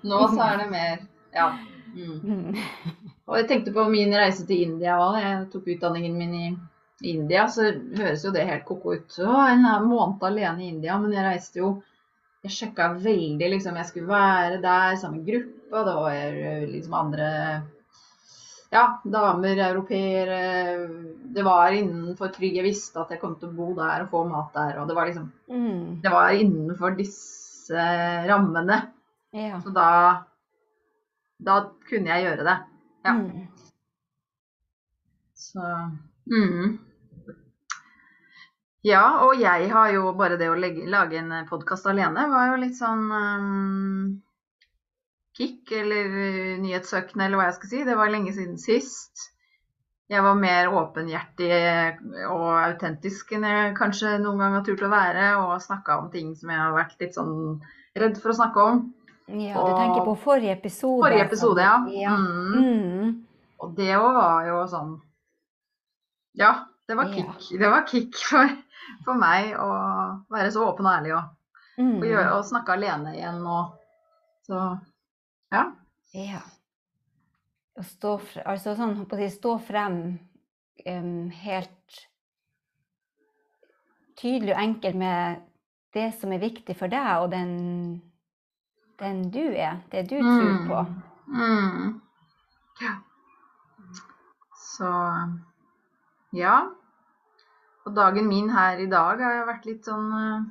Nå 0.05 0.19
så 0.35 0.45
er 0.45 0.63
det 0.63 0.69
mer 0.71 1.03
Ja. 1.35 1.51
Mm. 1.89 2.53
Og 3.25 3.37
jeg 3.39 3.47
tenkte 3.49 3.73
på 3.73 3.87
min 3.89 4.13
reise 4.13 4.45
til 4.45 4.61
India 4.67 4.99
òg. 5.01 5.17
Jeg 5.23 5.41
tok 5.53 5.71
utdanningen 5.73 6.17
min 6.17 6.35
i 6.37 6.49
India, 7.09 7.47
så 7.49 7.71
høres 7.97 8.25
jo 8.25 8.31
det 8.35 8.45
helt 8.45 8.65
ko-ko 8.67 8.93
ut. 8.99 9.17
Å, 9.23 9.33
en 9.49 9.65
måned 9.87 10.23
alene 10.29 10.65
i 10.65 10.69
India, 10.75 10.97
men 11.01 11.15
jeg 11.15 11.25
reiste 11.25 11.63
jo 11.63 11.77
Jeg 12.39 12.53
sjekka 12.55 12.93
veldig, 13.03 13.49
liksom. 13.51 13.75
Jeg 13.75 13.89
skulle 13.89 14.13
være 14.13 14.61
der 14.63 14.93
sammen 14.95 15.19
med 15.19 15.27
gruppe, 15.27 15.73
og 15.73 15.87
det 15.89 15.95
var 15.97 16.67
liksom 16.69 16.93
andre 16.95 17.25
ja, 18.69 19.01
damer, 19.03 19.57
europeere 19.57 20.39
det 21.33 21.43
var 21.43 21.73
innenfor 21.73 22.29
trygg. 22.33 22.59
Jeg 22.59 22.67
visste 22.67 23.01
at 23.01 23.13
jeg 23.13 23.21
kom 23.21 23.35
til 23.39 23.49
å 23.49 23.57
bo 23.57 23.71
der 23.77 24.05
og 24.05 24.11
få 24.11 24.23
mat 24.29 24.53
der. 24.53 24.77
Og 24.81 24.89
det 24.89 24.97
var 24.97 25.09
liksom 25.09 25.31
Mm. 25.49 26.01
Det 26.01 26.09
var 26.13 26.29
innenfor 26.29 26.93
disse 26.97 27.85
rammene. 28.29 28.75
Ja. 29.33 29.61
Så 29.61 29.69
da 29.73 30.25
Da 31.39 31.71
kunne 31.89 32.09
jeg 32.09 32.25
gjøre 32.25 32.43
det. 32.43 32.57
Ja. 33.05 33.13
Mm. 33.13 33.47
Så 35.33 35.65
mm. 36.29 36.77
Ja, 38.83 39.25
og 39.25 39.39
jeg 39.39 39.71
har 39.71 39.91
jo 39.91 40.13
bare 40.13 40.37
det 40.37 40.49
å 40.49 40.55
legge, 40.55 40.85
lage 40.87 41.17
en 41.17 41.31
podkast 41.49 41.87
alene 41.87 42.27
var 42.31 42.51
jo 42.51 42.59
litt 42.61 42.77
sånn 42.77 43.09
um, 43.11 44.21
kick 45.39 45.71
eller 45.79 46.07
uh, 46.11 46.55
nyhetssøkende 46.61 47.25
eller 47.25 47.39
hva 47.39 47.49
jeg 47.49 47.57
skal 47.59 47.71
si. 47.73 47.83
Det 47.87 47.97
var 47.97 48.11
lenge 48.13 48.33
siden 48.35 48.57
sist. 48.61 49.29
Jeg 50.09 50.23
var 50.25 50.37
mer 50.41 50.71
åpenhjertig 50.73 51.49
og 52.33 52.45
autentisk 52.57 53.35
enn 53.37 53.43
jeg 53.45 53.75
kanskje 53.77 54.15
noen 54.23 54.39
gang 54.41 54.55
har 54.57 54.63
turt 54.65 54.81
å 54.81 54.89
være, 54.89 55.25
og 55.43 55.61
snakka 55.61 55.99
om 56.01 56.07
ting 56.09 56.31
som 56.37 56.49
jeg 56.49 56.57
har 56.57 56.73
vært 56.73 56.95
litt 57.03 57.13
sånn 57.13 57.35
redd 57.99 58.17
for 58.17 58.33
å 58.33 58.37
snakke 58.39 58.63
om. 58.71 58.79
ja, 59.29 59.53
du 59.53 59.75
tenker 59.77 60.07
på 60.07 60.15
forrige 60.23 60.55
episode? 60.57 61.03
Forrige 61.05 61.27
episode, 61.27 61.61
ja. 61.61 61.75
ja. 61.93 62.15
Mm. 62.17 62.55
Mm. 62.57 63.11
Og 63.61 63.75
det 63.77 63.91
òg 63.99 64.17
var 64.17 64.47
jo 64.47 64.63
sånn 64.71 64.95
Ja, 66.39 66.51
det 66.89 66.97
var 66.97 67.13
Ja. 67.13 67.33
Det 67.37 67.69
var 67.69 67.85
kick 67.85 68.17
for, 68.17 68.49
for 69.05 69.13
meg 69.21 69.53
å 69.61 69.69
være 70.33 70.49
så 70.55 70.65
åpen 70.71 70.89
og 70.89 70.95
ærlig 70.97 71.13
og, 71.19 71.35
Mm. 71.79 71.99
og, 72.01 72.05
gjøre, 72.09 72.31
og 72.35 72.43
snakke 72.43 72.73
alene 72.73 73.13
igjen 73.15 73.37
og 73.47 73.75
Så 74.49 74.57
ja. 75.51 75.63
Ja. 76.13 76.41
Å 77.79 77.83
stå, 77.85 78.15
altså 78.43 78.73
sånn, 78.75 78.95
si, 79.13 79.27
stå 79.31 79.55
frem 79.63 79.99
um, 80.85 81.29
helt 81.43 81.99
tydelig 84.19 84.55
og 84.55 84.61
enkelt 84.61 84.99
med 84.99 85.45
det 85.95 86.09
som 86.19 86.33
er 86.35 86.41
viktig 86.43 86.75
for 86.77 86.91
deg, 86.91 87.09
og 87.23 87.31
den, 87.31 88.01
den 88.99 89.21
du 89.33 89.45
er. 89.53 89.79
Det 89.93 90.03
du 90.09 90.17
tror 90.19 90.57
på. 90.67 90.81
Mm. 91.33 91.95
Ja. 92.81 92.97
Så 94.59 94.91
ja. 96.35 96.57
Og 97.87 97.95
dagen 97.95 98.27
min 98.29 98.51
her 98.53 98.81
i 98.83 98.89
dag 98.91 99.21
har 99.23 99.47
vært 99.47 99.65
litt 99.69 99.87
sånn 99.87 100.11
uh, 100.13 100.47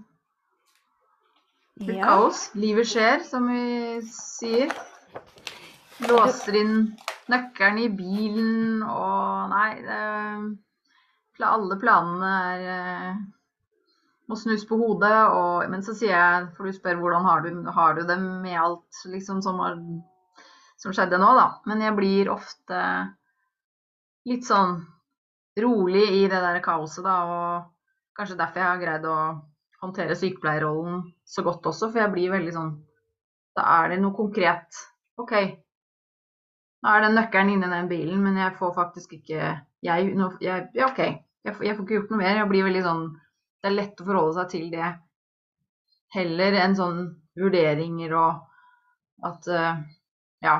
litt 1.85 2.01
Ja. 2.01 2.09
kaos. 2.09 2.49
Livet 2.59 2.89
skjer, 2.91 3.23
som 3.27 3.47
vi 3.53 4.01
sier. 4.09 4.73
Låser 6.09 6.61
inn 6.61 6.77
nøkkelen 7.29 7.81
i 7.83 7.89
bilen 7.93 8.85
og 8.87 9.51
Nei, 9.53 9.73
det, 9.83 11.49
alle 11.49 11.79
planene 11.81 12.31
er 12.53 12.69
eh, 12.75 13.19
må 14.29 14.37
snus 14.37 14.67
på 14.69 14.79
hodet. 14.79 15.17
Og, 15.33 15.65
men 15.73 15.85
så 15.85 15.95
sier 15.97 16.15
jeg, 16.15 16.49
for 16.57 16.69
du 16.69 16.77
spør 16.77 17.01
hvordan 17.01 17.27
har 17.29 17.45
du, 17.45 17.51
har 17.75 17.97
du 17.97 18.05
det 18.09 18.19
med 18.21 18.59
alt 18.61 19.03
liksom, 19.09 19.43
som, 19.45 19.61
har, 19.65 19.79
som 20.81 20.95
skjedde 20.95 21.21
nå, 21.21 21.33
da. 21.39 21.49
Men 21.69 21.85
jeg 21.85 21.97
blir 21.99 22.33
ofte 22.35 22.83
litt 24.29 24.47
sånn 24.47 24.83
rolig 25.59 26.05
i 26.21 26.27
det 26.31 26.43
der 26.45 26.61
kaoset, 26.65 27.05
da. 27.07 27.17
Og 27.25 28.19
kanskje 28.19 28.39
derfor 28.39 28.63
jeg 28.63 28.71
har 28.73 28.83
greid 28.83 29.09
å 29.09 29.19
håndtere 29.83 30.19
sykepleierrollen 30.19 31.05
så 31.29 31.45
godt 31.47 31.67
også, 31.71 31.91
for 31.91 32.03
jeg 32.03 32.15
blir 32.15 32.35
veldig 32.35 32.55
sånn 32.55 32.77
Da 33.59 33.65
er 33.81 33.89
det 33.91 34.03
noe 34.03 34.15
konkret. 34.15 34.77
OK. 35.19 35.35
Nå 36.79 36.95
er 36.95 37.05
den 37.05 37.17
nøkkelen 37.19 37.57
inni 37.57 37.71
den 37.73 37.91
bilen, 37.91 38.23
men 38.23 38.39
jeg 38.39 38.55
får 38.59 38.75
faktisk 38.77 39.17
ikke 39.19 39.41
jeg, 39.83 40.13
nå, 40.19 40.31
jeg 40.43 40.69
Ja, 40.75 40.91
OK. 40.91 41.03
Jeg 41.47 41.55
jeg 41.65 41.77
får 41.77 41.85
ikke 41.85 41.95
gjort 41.97 42.11
noe 42.13 42.23
mer. 42.23 42.37
Jeg 42.37 42.51
blir 42.51 42.67
veldig 42.67 42.87
sånn 42.87 43.05
Det 43.63 43.71
er 43.71 43.75
lett 43.75 44.01
å 44.03 44.07
forholde 44.07 44.35
seg 44.39 44.51
til 44.55 44.67
det 44.75 44.89
heller 46.15 46.57
enn 46.63 46.77
sånn 46.79 47.01
vurderinger 47.39 48.15
og 48.17 49.29
at 49.29 49.49
uh, 49.53 49.79
Ja. 50.45 50.59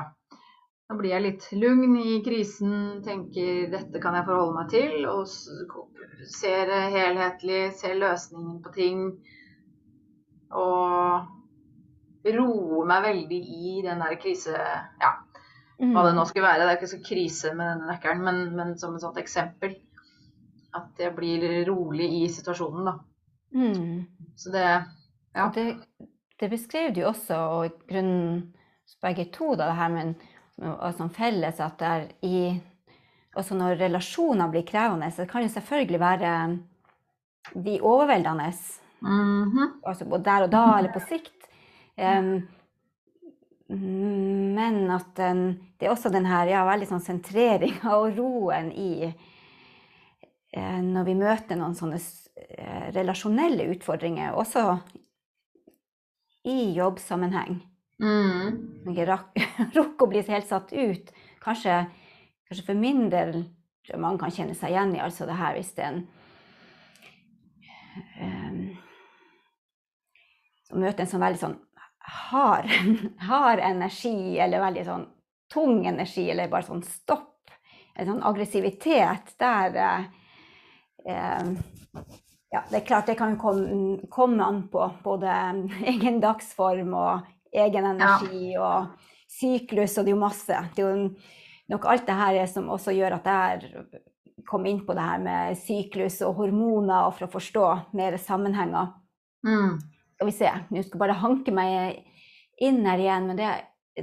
Da 0.89 0.95
blir 0.97 1.13
jeg 1.13 1.21
litt 1.21 1.43
lugn 1.53 1.99
i 2.01 2.15
krisen, 2.25 2.71
tenker 3.05 3.67
dette 3.69 3.99
kan 4.01 4.15
jeg 4.17 4.25
forholde 4.25 4.55
meg 4.55 4.71
til, 4.73 5.03
og 5.05 5.27
ser 6.33 6.71
helhetlig, 6.89 7.59
ser 7.77 7.93
løsningen 8.01 8.55
på 8.65 8.71
ting. 8.73 9.03
Og 10.49 11.29
roer 12.25 12.85
meg 12.89 13.03
veldig 13.03 13.39
i 13.39 13.81
den 13.85 13.99
der 14.05 14.15
krise... 14.21 14.55
Ja, 15.01 15.15
Mm. 15.79 15.93
hva 15.95 16.01
det 16.03 16.15
nå 16.17 16.25
skulle 16.27 16.43
være. 16.43 16.59
Det 16.59 16.71
er 16.73 16.75
ikke 16.75 16.87
så 16.91 16.97
krise 17.07 17.49
med 17.55 17.69
denne 17.69 17.85
nøkkelen, 17.87 18.23
men, 18.25 18.39
men 18.51 18.73
som 18.77 18.95
et 18.97 19.01
sånt 19.01 19.15
eksempel. 19.21 19.77
At 20.75 20.99
jeg 20.99 21.13
blir 21.15 21.45
rolig 21.69 22.09
i 22.17 22.25
situasjonen, 22.27 22.89
da. 22.89 22.97
Mm. 23.55 24.01
Så 24.35 24.51
det 24.51 24.65
Ja. 25.35 25.45
Det, 25.55 25.77
det 26.39 26.49
beskrev 26.51 26.91
du 26.95 26.99
også, 27.07 27.37
og 27.37 27.79
grunnen 27.87 28.53
begge 29.01 29.29
to, 29.31 29.53
da, 29.55 29.69
det 29.69 29.77
her 29.79 29.89
med 29.93 30.27
som 30.57 30.75
er 30.75 30.97
sånn 30.97 31.13
felles 31.15 31.59
at 31.63 31.79
det 31.79 31.87
er 31.87 32.07
i 32.27 32.61
Også 33.37 33.55
når 33.55 33.77
relasjoner 33.79 34.49
blir 34.51 34.65
krevende, 34.67 35.07
så 35.15 35.25
kan 35.29 35.43
jo 35.45 35.53
selvfølgelig 35.53 35.99
være 35.99 36.59
de 37.55 37.79
overveldende, 37.79 38.51
Mhm. 39.01 39.79
altså 39.85 40.05
både 40.09 40.23
der 40.25 40.43
og 40.43 40.51
da 40.51 40.77
eller 40.77 40.91
på 40.91 40.99
sikt. 41.07 41.47
Men 43.69 44.79
at 44.95 45.11
den, 45.19 45.43
det 45.77 45.87
er 45.87 45.93
også 45.93 46.09
den 46.13 46.25
her 46.25 46.49
ja, 46.49 46.63
veldig 46.65 46.87
sånn 46.89 47.03
sentreringa 47.05 47.95
og 47.99 48.17
roen 48.17 48.71
i 48.73 48.91
eh, 49.05 50.79
Når 50.85 51.05
vi 51.05 51.17
møter 51.19 51.59
noen 51.59 51.77
sånne 51.77 51.99
eh, 51.99 52.89
relasjonelle 52.95 53.69
utfordringer, 53.75 54.33
også 54.33 54.79
i 56.49 56.71
jobbsammenheng. 56.73 57.59
Mm. 57.99 58.93
Jeg 58.95 59.07
rakk 59.77 60.01
å 60.01 60.09
bli 60.09 60.23
helt 60.31 60.47
satt 60.49 60.71
ut. 60.73 61.11
Kanskje, 61.43 61.83
kanskje 62.47 62.65
for 62.71 62.79
min 62.79 63.09
del 63.11 63.43
tror 63.89 63.97
jeg 63.97 64.03
mange 64.03 64.21
kan 64.21 64.33
kjenne 64.33 64.55
seg 64.57 64.73
igjen 64.73 64.95
i 64.95 65.03
altså 65.03 65.27
det 65.27 65.37
her 65.39 65.55
hvis 65.57 65.71
det 65.77 65.85
er 65.85 65.91
en 65.93 66.03
um, 68.21 68.61
Å 70.69 70.77
møte 70.77 71.01
en 71.01 71.09
sånn 71.09 71.23
veldig 71.23 71.41
sånn 71.41 71.57
hard, 71.99 72.69
hard 73.29 73.59
energi, 73.59 74.37
eller 74.39 74.63
veldig 74.63 74.85
sånn 74.87 75.07
tung 75.49 75.83
energi, 75.89 76.29
eller 76.31 76.51
bare 76.51 76.67
sånn 76.67 76.83
stopp. 76.85 77.51
En 77.99 78.07
sånn 78.07 78.23
aggressivitet 78.23 79.35
der 79.41 79.75
eh, 79.75 80.07
eh, 81.09 81.51
Ja, 82.49 82.63
det 82.65 82.79
er 82.79 82.85
klart 82.85 83.05
det 83.05 83.17
kan 83.19 83.35
komme, 83.37 83.99
komme 84.09 84.41
an 84.41 84.63
på 84.71 84.87
både 85.03 85.33
egen 85.91 86.17
dagsform 86.23 86.95
og 86.97 87.27
egen 87.53 87.85
energi 87.91 88.55
og 88.57 88.95
syklus, 89.29 89.97
og 89.97 90.05
det 90.05 90.13
er 90.13 90.15
jo 90.15 90.23
masse. 90.23 90.61
Det 90.75 90.83
er 90.83 90.87
jo 90.87 91.09
nok 91.69 91.85
alt 91.85 92.07
det 92.07 92.17
her 92.17 92.39
som 92.49 92.71
også 92.73 92.95
gjør 92.97 93.19
at 93.19 93.29
jeg 93.29 93.99
kom 94.49 94.65
inn 94.65 94.81
på 94.85 94.95
det 94.97 95.05
her 95.05 95.21
med 95.21 95.59
syklus 95.61 96.21
og 96.25 96.39
hormoner, 96.39 97.05
og 97.05 97.13
for 97.17 97.27
å 97.27 97.33
forstå 97.35 97.65
mer 97.99 98.17
sammenhenger. 98.21 98.95
Mm. 99.45 99.77
Skal 100.19 100.27
vi 100.27 100.35
se, 100.35 100.49
nå 100.67 100.81
skal 100.83 100.97
jeg 100.97 100.99
bare 100.99 101.21
hanke 101.21 101.51
meg 101.55 102.03
inn 102.59 102.83
her 102.83 102.99
igjen, 102.99 103.23
men 103.29 103.37
det, 103.39 103.47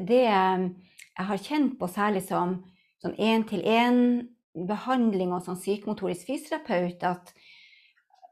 det 0.08 0.22
jeg 0.24 1.24
har 1.28 1.42
kjent 1.44 1.74
på 1.76 1.84
særlig 1.92 2.22
som 2.24 2.64
sånn 3.04 3.20
én-til-én-behandling 3.20 5.34
og 5.36 5.44
sånn 5.44 5.60
psykomotorisk 5.60 6.24
fysioterapeut, 6.30 7.04
at, 7.04 7.36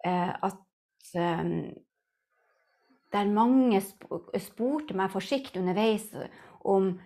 eh, 0.09 0.33
at 0.33 1.13
eh, 1.13 1.77
der 3.13 3.37
mange 3.37 3.77
spurte 3.85 4.97
meg 4.97 5.13
forsiktig 5.13 5.61
underveis 5.61 6.09
om 6.65 6.97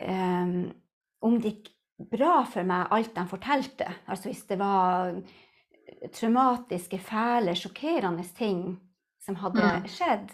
eh, 0.00 0.72
om 1.20 1.36
det 1.36 1.52
gikk 1.52 1.68
bra 2.16 2.48
for 2.48 2.64
meg, 2.64 2.88
alt 2.96 3.12
de 3.12 3.28
fortalte. 3.28 3.92
Altså 4.08 4.32
hvis 4.32 4.48
det 4.48 4.56
var 4.56 5.20
traumatiske, 6.16 6.96
fæle, 6.96 7.52
sjokkerende 7.60 8.24
ting 8.40 8.80
som 9.26 9.36
hadde 9.42 9.62
Mm. 9.62 9.86
skjedd. 9.90 10.30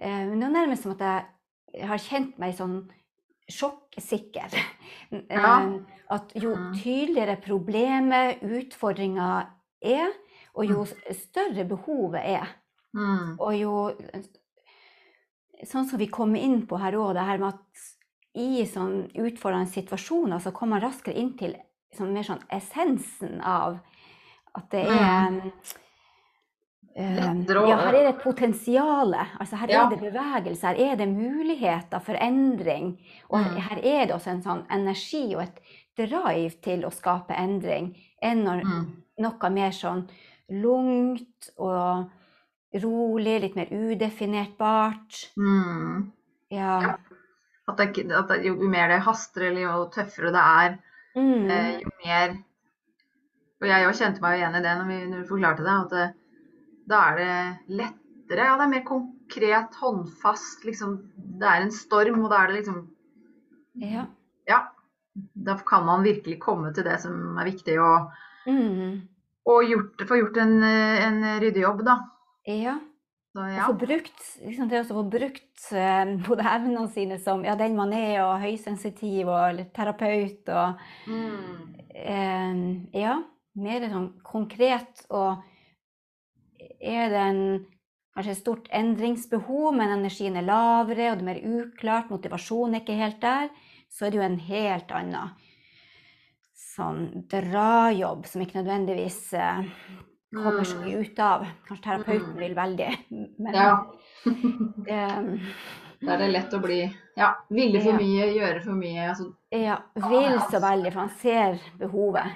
Eh, 0.00 0.26
men 0.28 0.40
det 0.40 0.46
var 0.48 0.54
nærmest 0.66 0.82
som 0.82 0.92
at 0.92 1.00
jeg 1.74 1.86
har 1.88 1.98
kjent 1.98 2.38
meg 2.38 2.54
sånn 2.56 2.90
sjokksikker. 3.50 4.50
Ja. 5.30 5.60
Eh, 5.62 5.80
At 6.10 6.32
jo 6.36 6.50
Mm. 6.54 6.74
tydeligere 6.74 7.36
problemet, 7.40 8.42
utfordringa 8.42 9.46
er, 9.82 10.10
og 10.54 10.66
jo 10.68 10.84
større 11.12 11.64
behovet 11.64 12.20
er, 12.24 12.46
Mm. 12.94 13.36
og 13.40 13.54
jo 13.58 13.94
Sånn 15.64 15.86
som 15.88 15.98
vi 15.98 16.06
kommer 16.08 16.38
inn 16.42 16.66
på 16.66 16.76
her 16.78 16.92
òg, 16.92 17.14
det 17.14 17.22
her 17.24 17.38
med 17.38 17.54
at 17.54 17.84
i 18.34 18.64
sånn 18.66 19.06
utfordrende 19.14 19.70
situasjoner 19.70 20.40
så 20.42 20.52
kommer 20.52 20.80
man 20.80 20.90
raskere 20.90 21.14
inn 21.16 21.38
til 21.38 21.54
sånn, 21.96 22.12
mer 22.12 22.22
sånn 22.26 22.42
essensen 22.52 23.40
av 23.40 23.78
at 24.56 24.68
det 24.70 24.84
er 24.84 25.38
eh, 25.46 25.52
Lettere 26.96 27.66
Ja, 27.68 27.76
her 27.76 27.94
er 27.94 28.02
det 28.04 28.10
et 28.14 28.22
potensial. 28.22 29.14
Altså, 29.40 29.56
her 29.56 29.66
Ja. 29.68 29.84
er 29.86 29.90
det 29.90 30.00
bevegelse, 30.00 30.62
her 30.62 30.92
er 30.92 30.96
det 30.96 31.08
muligheter 31.08 31.98
for 32.00 32.14
endring. 32.14 32.98
Og 33.30 33.40
Mm. 33.40 33.56
her 33.60 33.78
er 33.78 34.06
det 34.06 34.14
også 34.14 34.30
en 34.30 34.42
sånn 34.42 34.66
energi 34.70 35.34
og 35.34 35.42
et 35.42 35.58
drive 35.96 36.60
til 36.62 36.82
å 36.84 36.92
skape 36.92 37.34
endring. 37.36 37.96
enn 38.22 38.44
når 38.44 38.62
Mm. 38.64 38.86
noe 39.18 39.50
mer 39.50 39.70
sånn 39.70 40.08
lungt 40.50 41.50
og 41.58 42.10
rolig, 42.74 43.40
litt 43.40 43.56
mer 43.56 43.66
udefinertbart. 43.70 45.30
Mm. 45.36 46.12
Ja. 46.50 46.80
Ja. 46.80 46.96
At, 47.68 47.76
det, 47.76 48.10
at 48.12 48.28
det, 48.28 48.44
jo 48.44 48.54
mer 48.56 48.88
det 48.88 49.00
haster, 49.02 49.42
eller 49.42 49.60
jo 49.60 49.90
tøffere 49.90 50.32
det 50.32 50.40
er, 50.40 50.78
Mm. 51.16 51.50
eh, 51.50 51.80
jo 51.80 51.90
mer 52.04 52.38
Og 53.62 53.68
jeg 53.68 53.86
òg 53.86 53.94
kjente 53.94 54.20
meg 54.20 54.40
igjen 54.40 54.56
i 54.56 54.60
det 54.60 54.76
når, 54.76 54.86
vi, 54.86 55.06
når 55.06 55.22
du 55.22 55.28
forklarte 55.28 55.62
det, 55.64 55.66
at 55.84 55.90
det, 55.90 56.14
da 56.88 57.00
er 57.10 57.16
det 57.16 57.78
lettere. 57.80 58.44
Ja, 58.48 58.56
det 58.58 58.64
er 58.66 58.72
mer 58.72 58.84
konkret, 58.88 59.74
håndfast. 59.80 60.64
Liksom, 60.64 60.94
det 61.40 61.48
er 61.48 61.62
en 61.66 61.72
storm, 61.74 62.22
og 62.24 62.30
da 62.32 62.42
er 62.44 62.52
det 62.52 62.60
liksom 62.62 62.82
ja. 63.82 64.06
Ja. 64.48 64.60
Da 65.34 65.56
kan 65.66 65.84
man 65.86 66.02
virkelig 66.06 66.38
komme 66.42 66.72
til 66.74 66.84
det 66.86 67.00
som 67.02 67.36
er 67.38 67.44
viktig, 67.50 67.78
og, 67.80 68.10
Mm. 68.46 69.00
og 69.46 69.62
gjort, 69.64 70.02
få 70.08 70.16
gjort 70.20 70.36
en, 70.42 70.62
eh, 70.62 71.06
en 71.06 71.22
ryddig 71.40 71.62
jobb, 71.62 71.84
da. 71.86 71.98
ja. 72.46 72.78
Så 73.34 73.48
ja. 73.50 73.64
få 73.66 73.72
brukt, 73.74 74.20
liksom 74.46 74.68
det 74.70 74.80
å 74.84 74.94
få 74.94 75.02
brukt 75.10 75.64
eh, 75.72 76.04
både 76.28 76.44
evnene 76.46 76.88
sine 76.94 77.16
som 77.18 77.42
ja, 77.44 77.56
den 77.58 77.74
man 77.74 77.92
er, 77.92 78.20
og 78.22 78.40
høysensitiv 78.44 79.26
og 79.26 79.58
terapeut 79.74 80.48
og 80.54 80.78
Mm. 81.08 81.74
eh, 81.94 83.00
Ja, 83.00 83.16
mer 83.56 83.88
sånn 83.90 84.12
konkret 84.22 85.06
og 85.10 85.42
er 86.84 87.08
det 87.10 87.20
en 87.22 87.40
kanskje 88.14 88.30
et 88.36 88.38
stort 88.38 88.68
endringsbehov, 88.70 89.72
men 89.74 89.90
energien 89.96 90.36
er 90.38 90.46
lavere, 90.46 91.10
og 91.12 91.18
det 91.18 91.24
er 91.24 91.30
mer 91.32 91.64
uklart, 91.64 92.10
motivasjonen 92.14 92.76
er 92.76 92.84
ikke 92.84 92.98
helt 93.00 93.20
der, 93.24 93.48
så 93.90 94.06
er 94.06 94.10
det 94.14 94.20
jo 94.20 94.26
en 94.28 94.38
helt 94.38 94.92
annen 94.94 95.30
sånn 96.74 97.04
drajobb 97.30 98.26
som 98.26 98.42
ikke 98.42 98.60
nødvendigvis 98.62 99.18
eh, 99.38 99.64
kommer 100.34 100.64
så 100.66 100.76
Mm. 100.78 100.84
mye 100.84 101.00
ut 101.04 101.18
av. 101.22 101.44
Kanskje 101.68 101.84
terapeuten 101.84 102.32
Mm. 102.34 102.38
vil 102.40 102.54
veldig, 102.54 102.88
men 103.38 103.54
Ja. 103.54 103.84
Da 106.04 106.12
er 106.12 106.18
det 106.18 106.32
lett 106.34 106.52
å 106.52 106.58
bli 106.60 106.80
ja, 107.16 107.30
ville 107.48 107.80
for 107.80 107.92
Ja. 107.92 107.96
mye, 107.96 108.26
gjøre 108.34 108.62
for 108.64 108.72
mye. 108.76 109.08
Altså, 109.08 109.34
ja, 109.50 109.76
vil 109.94 110.38
så 110.50 110.60
veldig, 110.60 110.92
for 110.92 111.00
han 111.00 111.10
ser 111.20 111.58
behovet. 111.78 112.26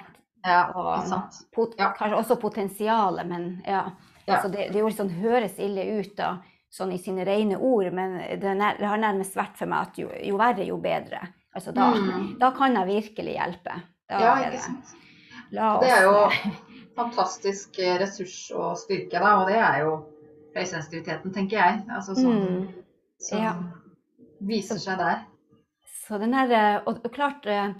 ja, 0.45 0.71
Og 0.75 1.03
sant. 1.05 1.33
pot 1.53 1.75
Ja. 1.77 1.91
kanskje 1.93 2.17
også 2.17 2.39
potensialet, 2.41 3.27
men 3.27 3.61
ja. 3.67 3.91
Ja. 4.29 4.41
Så 4.43 4.51
det, 4.53 4.69
det 4.73 4.79
jo 4.81 4.87
liksom 4.87 5.09
høres 5.21 5.59
ille 5.59 5.85
ut 5.99 6.15
da, 6.17 6.37
sånn 6.69 6.93
i 6.93 6.99
sine 7.01 7.25
rene 7.25 7.57
ord, 7.57 7.89
men 7.93 8.19
det, 8.41 8.53
nær, 8.57 8.77
det 8.77 8.87
har 8.87 9.01
nærmest 9.01 9.37
vært 9.37 9.57
for 9.57 9.69
meg 9.71 9.89
at 9.89 9.99
jo, 10.01 10.09
jo 10.13 10.37
verre, 10.39 10.67
jo 10.67 10.77
bedre. 10.81 11.21
Altså 11.55 11.73
da, 11.73 11.89
Mm. 11.97 12.37
da 12.39 12.51
kan 12.53 12.75
jeg 12.77 12.87
virkelig 12.87 13.33
hjelpe. 13.33 13.81
Da 14.09 14.19
Ja, 14.21 14.35
ikke 14.47 14.61
sant. 14.61 14.95
Det 15.49 15.89
er 15.89 16.03
jo 16.05 16.29
fantastisk 16.99 17.79
eh, 17.79 17.97
ressurs 18.01 18.51
og 18.53 18.77
styrke, 18.77 19.17
da, 19.17 19.33
og 19.41 19.49
det 19.49 19.57
er 19.57 19.81
jo 19.83 19.95
høysensitiviteten, 20.55 21.33
tenker 21.33 21.57
jeg. 21.57 21.81
Altså 21.89 22.15
som, 22.15 22.37
mm. 22.37 22.67
som 23.29 23.43
ja. 23.43 23.53
viser 24.45 24.77
seg 24.81 25.01
der. 25.01 25.23
Så 26.05 26.17
den 26.21 26.33
her, 26.37 26.51
eh, 26.51 26.81
og, 26.85 27.01
og 27.03 27.11
klart, 27.13 27.45
eh, 27.49 27.73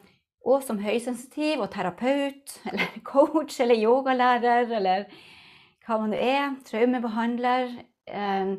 og 0.45 0.63
som 0.65 0.79
høysensitiv 0.81 1.61
og 1.61 1.69
terapeut, 1.73 2.57
eller 2.69 2.99
coach, 3.03 3.59
eller 3.61 3.77
yogalærer, 3.77 4.69
eller 4.79 5.05
hva 5.89 5.97
man 6.03 6.13
er, 6.13 6.53
traumebehandler, 6.69 7.71
eh, 8.07 8.53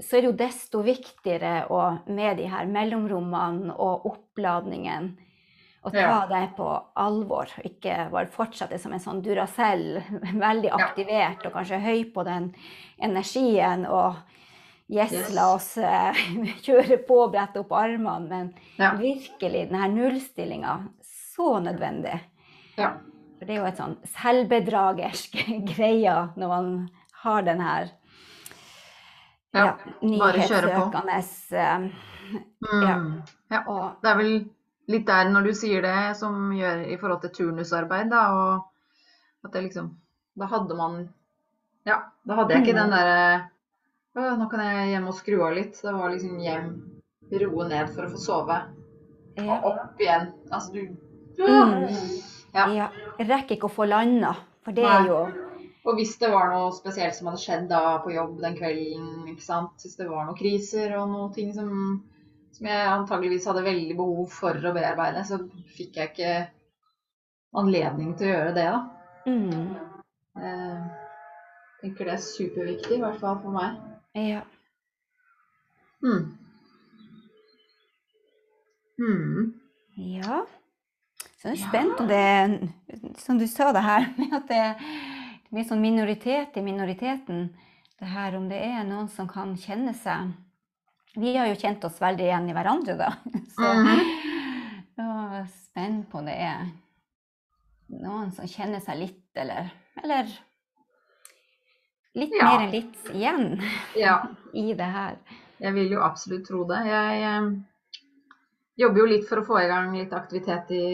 så 0.00 0.16
er 0.16 0.22
det 0.24 0.30
jo 0.30 0.36
desto 0.40 0.80
viktigere 0.86 1.66
å, 1.68 1.82
med 2.08 2.38
de 2.40 2.46
her 2.48 2.66
mellomrommene 2.72 3.74
og 3.76 4.06
oppladningen, 4.08 5.12
å 5.84 5.90
ta 5.90 5.98
Ja. 5.98 6.26
det 6.30 6.54
på 6.56 6.66
alvor, 6.96 7.50
og 7.58 7.64
ikke 7.66 8.08
bare 8.12 8.30
fortsette 8.30 8.78
som 8.78 8.92
en 8.94 9.00
sånn 9.02 9.20
Duracell, 9.24 10.00
veldig 10.46 10.70
aktivert 10.72 11.44
og 11.48 11.52
kanskje 11.56 11.80
høy 11.82 12.04
på 12.14 12.24
den 12.24 12.52
energien, 13.02 13.84
og 13.90 14.14
yes, 14.88 15.12
Yes. 15.12 15.32
la 15.34 15.48
oss 15.56 15.70
eh, 15.78 16.12
kjøre 16.66 17.00
på, 17.08 17.18
brette 17.32 17.60
opp 17.64 17.72
armene, 17.72 18.28
men 18.28 18.54
Ja. 18.78 18.92
virkelig 18.96 19.68
denne 19.70 19.88
nullstillinga 19.92 20.76
så 21.34 21.58
nødvendig. 21.64 22.20
Ja. 22.78 22.94
For 23.42 23.48
det 23.48 23.54
er 23.56 23.58
jo 23.58 23.66
et 23.72 23.78
sånn 23.80 23.94
selvbedragersk 24.06 25.32
greie 25.72 26.12
når 26.38 26.50
man 26.52 26.66
har 27.24 27.42
den 27.42 27.62
her 27.64 27.88
Ja, 29.50 29.64
ja, 29.64 29.72
nyhetssøkende 30.06 31.16
eh, 31.58 31.88
Mm. 32.62 32.84
ja. 32.86 32.92
ja. 33.50 33.88
Det 34.00 34.08
er 34.12 34.16
vel 34.20 34.30
litt 34.94 35.08
der 35.10 35.26
når 35.34 35.48
du 35.48 35.50
sier 35.58 35.82
det, 35.82 36.14
som 36.16 36.52
gjør 36.54 36.84
i 36.86 36.94
forhold 37.00 37.24
til 37.26 37.32
turnusarbeid, 37.40 38.08
da, 38.14 38.22
og 38.30 39.44
at 39.44 39.52
det 39.58 39.64
liksom 39.66 39.90
Da 40.38 40.46
hadde 40.46 40.78
man 40.78 40.96
Ja, 41.84 41.98
da 42.22 42.38
hadde 42.38 42.54
jeg 42.54 42.62
ikke 42.62 42.78
den 42.78 42.94
Mm. 42.94 42.96
derre 42.96 44.38
Nå 44.38 44.48
kan 44.54 44.62
jeg 44.68 44.90
hjem 44.94 45.10
og 45.10 45.18
skru 45.18 45.42
av 45.42 45.56
litt. 45.58 45.82
Det 45.82 45.92
var 45.98 46.14
liksom 46.14 46.38
hjem, 46.46 46.70
roe 47.42 47.68
ned 47.68 47.90
for 47.90 48.06
å 48.06 48.12
få 48.14 48.22
sove. 48.22 48.58
Og 49.42 49.70
opp 49.72 49.98
igjen. 50.00 50.30
Altså 50.52 50.72
du 50.78 50.96
Mm. 51.42 51.88
Ja. 52.54 52.66
jeg 53.18 53.28
rekker 53.28 53.56
ikke 53.56 53.68
å 53.70 53.72
få 53.72 53.86
landa, 53.88 54.34
for 54.64 54.72
det 54.76 54.84
Nei. 54.84 54.96
er 55.00 55.06
jo 55.08 55.20
Og 55.84 55.96
hvis 55.98 56.12
det 56.20 56.28
var 56.30 56.50
noe 56.52 56.70
spesielt 56.76 57.16
som 57.16 57.26
hadde 57.30 57.40
skjedd 57.42 57.64
da 57.70 57.98
på 58.04 58.12
jobb 58.14 58.36
den 58.40 58.54
kvelden, 58.54 59.06
ikke 59.32 59.42
sant. 59.42 59.80
Hvis 59.82 59.96
det 59.98 60.06
var 60.06 60.26
noen 60.28 60.36
kriser 60.38 60.92
og 61.00 61.08
noen 61.10 61.32
ting 61.34 61.48
som, 61.56 61.72
som 62.54 62.66
jeg 62.70 62.86
antageligvis 62.92 63.48
hadde 63.50 63.64
veldig 63.66 63.96
behov 63.98 64.28
for 64.30 64.54
å 64.54 64.72
bearbeide, 64.76 65.24
så 65.26 65.40
fikk 65.74 65.96
jeg 65.98 66.12
ikke 66.12 66.36
anledning 67.58 68.12
til 68.16 68.28
å 68.28 68.34
gjøre 68.36 68.54
det, 68.60 68.68
da. 68.70 68.82
mm, 69.26 69.72
Eh, 70.38 70.84
Jeg 71.82 71.90
tenker 71.90 72.04
det 72.06 72.12
er 72.14 72.22
superviktig, 72.24 72.96
i 72.96 73.02
hvert 73.02 73.18
fall 73.20 73.40
for 73.42 73.50
meg. 73.58 73.74
ja. 74.14 74.44
Mm. 76.02 76.38
Mm. 78.98 79.52
Ja. 79.96 80.44
Så 81.42 81.50
jeg 81.50 81.58
er 81.58 81.68
spent 81.68 82.00
om 82.00 82.06
det 82.06 82.70
Som 83.18 83.38
du 83.40 83.46
sa 83.50 83.72
det 83.74 83.82
her 83.82 84.04
med 84.16 84.34
at 84.38 84.46
det 84.48 84.58
er 84.62 84.84
mye 85.52 85.66
sånn 85.68 85.82
minoritet 85.82 86.54
i 86.56 86.62
minoriteten. 86.64 87.48
Det 87.98 88.08
her 88.08 88.36
om 88.38 88.46
det 88.48 88.60
er 88.62 88.84
noen 88.88 89.08
som 89.10 89.26
kan 89.28 89.56
kjenne 89.58 89.92
seg 89.98 90.30
Vi 91.18 91.34
har 91.36 91.50
jo 91.50 91.58
kjent 91.60 91.82
oss 91.84 91.98
veldig 92.00 92.24
igjen 92.24 92.46
i 92.48 92.54
hverandre, 92.56 92.94
da. 92.96 93.10
Så 93.56 93.72
Mhm. 93.74 93.98
jeg 94.96 95.40
er 95.42 95.46
spent 95.50 96.08
på 96.12 96.18
om 96.22 96.26
det 96.30 96.38
er 96.40 96.70
noen 97.92 98.30
som 98.32 98.46
kjenner 98.48 98.80
seg 98.80 98.98
litt, 99.02 99.20
eller 99.36 99.68
Eller 100.02 100.30
litt 102.14 102.32
Ja. 102.38 102.44
mer 102.44 102.64
enn 102.66 102.72
litt 102.72 103.10
igjen 103.12 103.62
Ja. 103.96 104.22
i 104.54 104.72
det 104.72 104.88
her. 104.94 105.16
Jeg 105.60 105.74
vil 105.74 105.90
jo 105.92 106.00
absolutt 106.02 106.46
tro 106.48 106.64
det. 106.68 106.80
Jeg 106.86 107.22
eh, 107.22 107.50
jobber 108.78 109.02
jo 109.02 109.06
litt 109.10 109.28
for 109.28 109.40
å 109.42 109.46
få 109.46 109.60
i 109.60 109.68
gang 109.70 109.92
litt 109.96 110.12
aktivitet 110.16 110.70
i, 110.74 110.84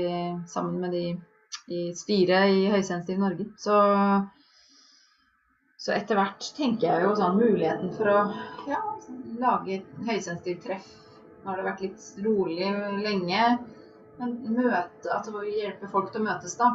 sammen 0.50 0.80
med 0.82 0.92
de 0.96 1.04
i 1.68 1.92
styret 1.96 2.50
i 2.52 2.66
Høysensitiv 2.72 3.18
Norge. 3.20 3.46
Så, 3.60 3.76
så 5.78 5.94
etter 5.94 6.18
hvert 6.18 6.48
tenker 6.56 6.88
jeg 6.88 7.04
jo 7.06 7.14
sånn 7.18 7.38
muligheten 7.38 7.92
for 7.96 8.10
å 8.10 8.18
ja, 8.68 8.80
lage 9.40 9.82
høysensitivt 10.08 10.64
treff. 10.66 10.88
Nå 11.42 11.52
har 11.52 11.60
det 11.60 11.66
vært 11.68 11.84
litt 11.86 12.06
rolig 12.24 12.70
lenge. 13.04 13.42
Men 14.18 14.32
møte, 14.50 15.12
at 15.14 15.28
det 15.30 15.52
hjelper 15.54 15.92
folk 15.92 16.10
til 16.10 16.24
å 16.24 16.26
møtes, 16.26 16.56
da. 16.58 16.72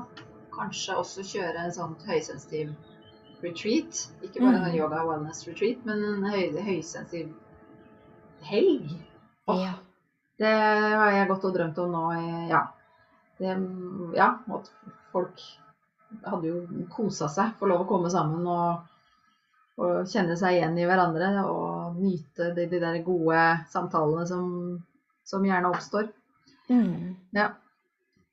Kanskje 0.54 0.96
også 1.02 1.26
kjøre 1.28 1.66
en 1.66 1.74
sånn 1.76 1.98
høysensitiv 2.08 2.72
retreat. 3.44 4.06
Ikke 4.24 4.39
bare 4.39 4.62
en 4.62 4.70
Mm. 4.70 4.78
yoga 4.78 5.02
wellness 5.04 5.44
retreat, 5.50 5.82
men 5.86 6.00
en 6.08 6.24
høy, 6.32 6.54
høysensitiv 6.63 7.34
helg. 8.48 8.94
Oh. 9.48 9.60
Ja. 9.60 9.74
Det 10.43 10.53
har 10.99 11.12
jeg 11.15 11.29
gått 11.29 11.45
og 11.47 11.53
drømt 11.56 11.84
om 11.84 11.93
nå 11.93 12.06
Ja. 12.51 12.63
Det, 13.39 13.53
ja, 14.15 14.27
at 14.56 14.67
folk 15.12 15.41
hadde 16.21 16.49
jo 16.49 16.86
kosa 16.93 17.27
seg, 17.32 17.56
få 17.60 17.67
lov 17.69 17.84
å 17.84 17.88
komme 17.89 18.12
sammen 18.13 18.45
og, 18.47 18.84
og 19.82 20.12
kjenne 20.12 20.36
seg 20.39 20.60
igjen 20.60 20.77
i 20.77 20.86
hverandre 20.88 21.32
og 21.49 21.97
nyte 21.97 22.51
de, 22.56 22.67
de 22.69 22.82
der 22.84 22.99
gode 23.06 23.39
samtalene 23.73 24.27
som, 24.29 24.45
som 25.25 25.47
gjerne 25.47 25.73
oppstår. 25.73 26.12
Mm. 26.69 27.17
Ja. 27.36 27.49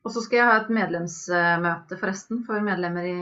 Og 0.04 0.12
så 0.14 0.22
skal 0.24 0.40
jeg 0.40 0.48
ha 0.48 0.60
et 0.60 0.70
medlemsmøte 0.72 1.98
forresten 2.00 2.44
for 2.46 2.62
medlemmer 2.64 3.08
i, 3.08 3.18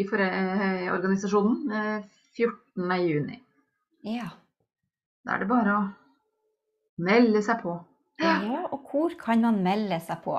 i 0.00 0.08
for, 0.08 0.20
i 0.20 0.90
organisasjonen 0.92 1.76
eh, 1.76 2.10
14. 2.36 3.00
juni. 3.04 3.40
ja. 4.16 4.30
Da 5.20 5.34
er 5.34 5.42
det 5.42 5.50
bare 5.50 5.72
å 5.76 5.80
melde 7.00 7.42
seg 7.46 7.62
på. 7.64 7.76
Ja, 8.20 8.34
og 8.70 8.82
hvor 8.90 9.14
kan 9.20 9.40
man 9.46 9.62
melde 9.64 9.96
seg 10.04 10.20
på? 10.24 10.34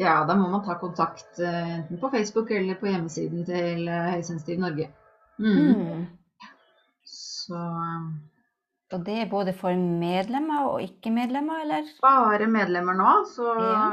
Ja, 0.00 0.24
da 0.26 0.34
må 0.34 0.48
man 0.50 0.64
ta 0.66 0.74
kontakt 0.80 1.38
eh, 1.38 1.76
enten 1.78 2.00
på 2.00 2.10
Facebook 2.10 2.50
eller 2.50 2.74
på 2.80 2.88
hjemmesiden 2.90 3.44
til 3.46 3.86
eh, 3.88 4.08
Høysensitiv 4.16 4.58
Norge. 4.64 4.88
Mm. 5.38 5.58
Mm. 5.76 6.06
Så 7.04 7.60
Og 8.92 9.04
det 9.06 9.14
er 9.22 9.30
både 9.30 9.54
for 9.56 9.72
medlemmer 9.76 10.66
og 10.68 10.82
ikke-medlemmer, 10.84 11.62
eller? 11.64 11.86
bare 12.02 12.46
medlemmer 12.50 12.96
nå, 12.98 13.12
så 13.32 13.46
Ja. 13.60 13.86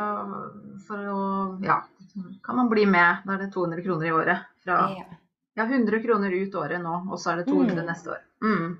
for 0.87 0.97
å 1.13 1.63
Ja, 1.63 1.77
kan 2.43 2.55
man 2.55 2.69
bli 2.69 2.85
med. 2.85 3.21
Da 3.25 3.33
er 3.33 3.45
det 3.45 3.53
200 3.53 3.83
kroner 3.85 4.07
i 4.07 4.11
året. 4.11 4.39
Fra 4.65 4.79
Ja. 4.97 5.05
ja, 5.55 5.63
100 5.65 6.01
kroner 6.03 6.31
ut 6.31 6.55
året 6.55 6.81
nå, 6.81 7.11
og 7.11 7.17
så 7.19 7.31
er 7.31 7.35
det 7.43 7.47
200 7.47 7.81
Mm. 7.83 7.85
neste 7.87 8.09
år. 8.11 8.21
Mm. 8.43 8.77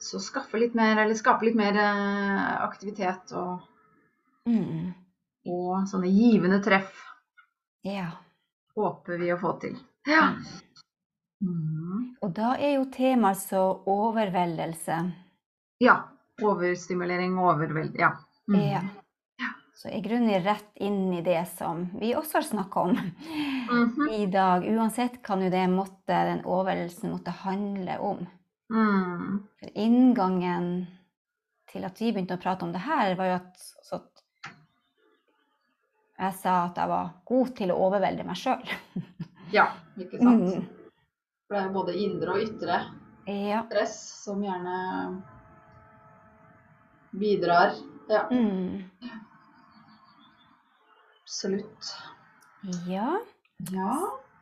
Så 0.00 0.20
skaffe 0.20 0.58
litt 0.58 0.74
mer, 0.74 0.98
eller 1.02 1.14
skape 1.14 1.46
litt 1.46 1.56
mer 1.58 1.76
eh, 1.80 2.62
aktivitet 2.64 3.32
og, 3.38 3.70
Mm. 4.44 4.90
og 5.48 5.86
sånne 5.88 6.10
givende 6.12 6.58
treff 6.60 6.98
ja. 7.80 8.10
håper 8.76 9.16
vi 9.22 9.30
å 9.32 9.38
få 9.40 9.54
til. 9.62 9.78
Ja. 10.04 10.34
Mm. 11.40 12.10
Og 12.20 12.34
da 12.36 12.50
er 12.56 12.74
jo 12.74 12.84
temaet 12.92 13.38
altså 13.38 13.62
overveldelse. 13.88 14.98
Ja. 15.84 15.96
Overstimulering, 16.42 17.38
overveld... 17.38 17.96
Ja. 18.00 18.10
Mm. 18.50 18.60
Ja. 18.60 18.82
Så 19.74 19.90
jeg 19.92 20.04
grunner 20.06 20.40
rett 20.40 20.70
inn 20.80 21.12
i 21.12 21.22
det 21.22 21.42
som 21.56 21.86
vi 22.00 22.14
også 22.16 22.38
har 22.38 22.46
snakka 22.48 22.80
om 22.80 22.96
-hmm. 22.96 24.10
i 24.10 24.26
dag. 24.26 24.64
Uansett 24.64 25.22
kan 25.22 25.42
jo 25.42 25.50
det 25.50 25.66
måtte, 25.68 26.24
den 26.24 26.44
overveldelsen 26.44 27.10
måtte 27.10 27.30
handle 27.30 27.98
om. 27.98 28.26
Mm. 28.74 29.44
For 29.60 29.70
inngangen 29.78 30.68
til 31.70 31.84
at 31.86 31.98
vi 32.02 32.10
begynte 32.12 32.34
å 32.34 32.42
prate 32.42 32.66
om 32.66 32.72
det 32.74 32.82
her, 32.82 33.14
var 33.18 33.28
jo 33.30 33.36
at, 33.38 33.64
at 33.94 34.22
jeg 36.18 36.34
sa 36.40 36.54
at 36.68 36.76
jeg 36.78 36.90
var 36.90 37.12
god 37.26 37.52
til 37.58 37.72
å 37.74 37.78
overvelde 37.86 38.26
meg 38.26 38.38
sjøl. 38.38 38.62
Ja, 39.54 39.68
ikke 39.98 40.18
sant. 40.18 40.44
Mm. 40.50 40.66
For 41.46 41.54
det 41.54 41.60
er 41.60 41.66
jo 41.68 41.74
både 41.78 41.94
indre 42.00 42.34
og 42.34 42.42
ytre 42.48 42.76
Ja. 43.30 43.62
stress 43.68 43.96
som 44.24 44.42
gjerne 44.42 45.22
bidrar. 47.14 47.74
Ja, 48.08 48.26
Mm. 48.30 48.82
absolutt. 51.22 51.94
ja. 52.86 53.18
Ja. 53.72 53.94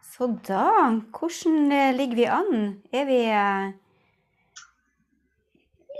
Så 0.02 0.26
da, 0.46 0.64
hvordan 1.12 1.72
eh, 1.72 1.94
ligger 1.96 2.16
vi 2.16 2.26
an? 2.26 2.82
Er 2.92 3.04
vi 3.06 3.18
eh, 3.30 3.72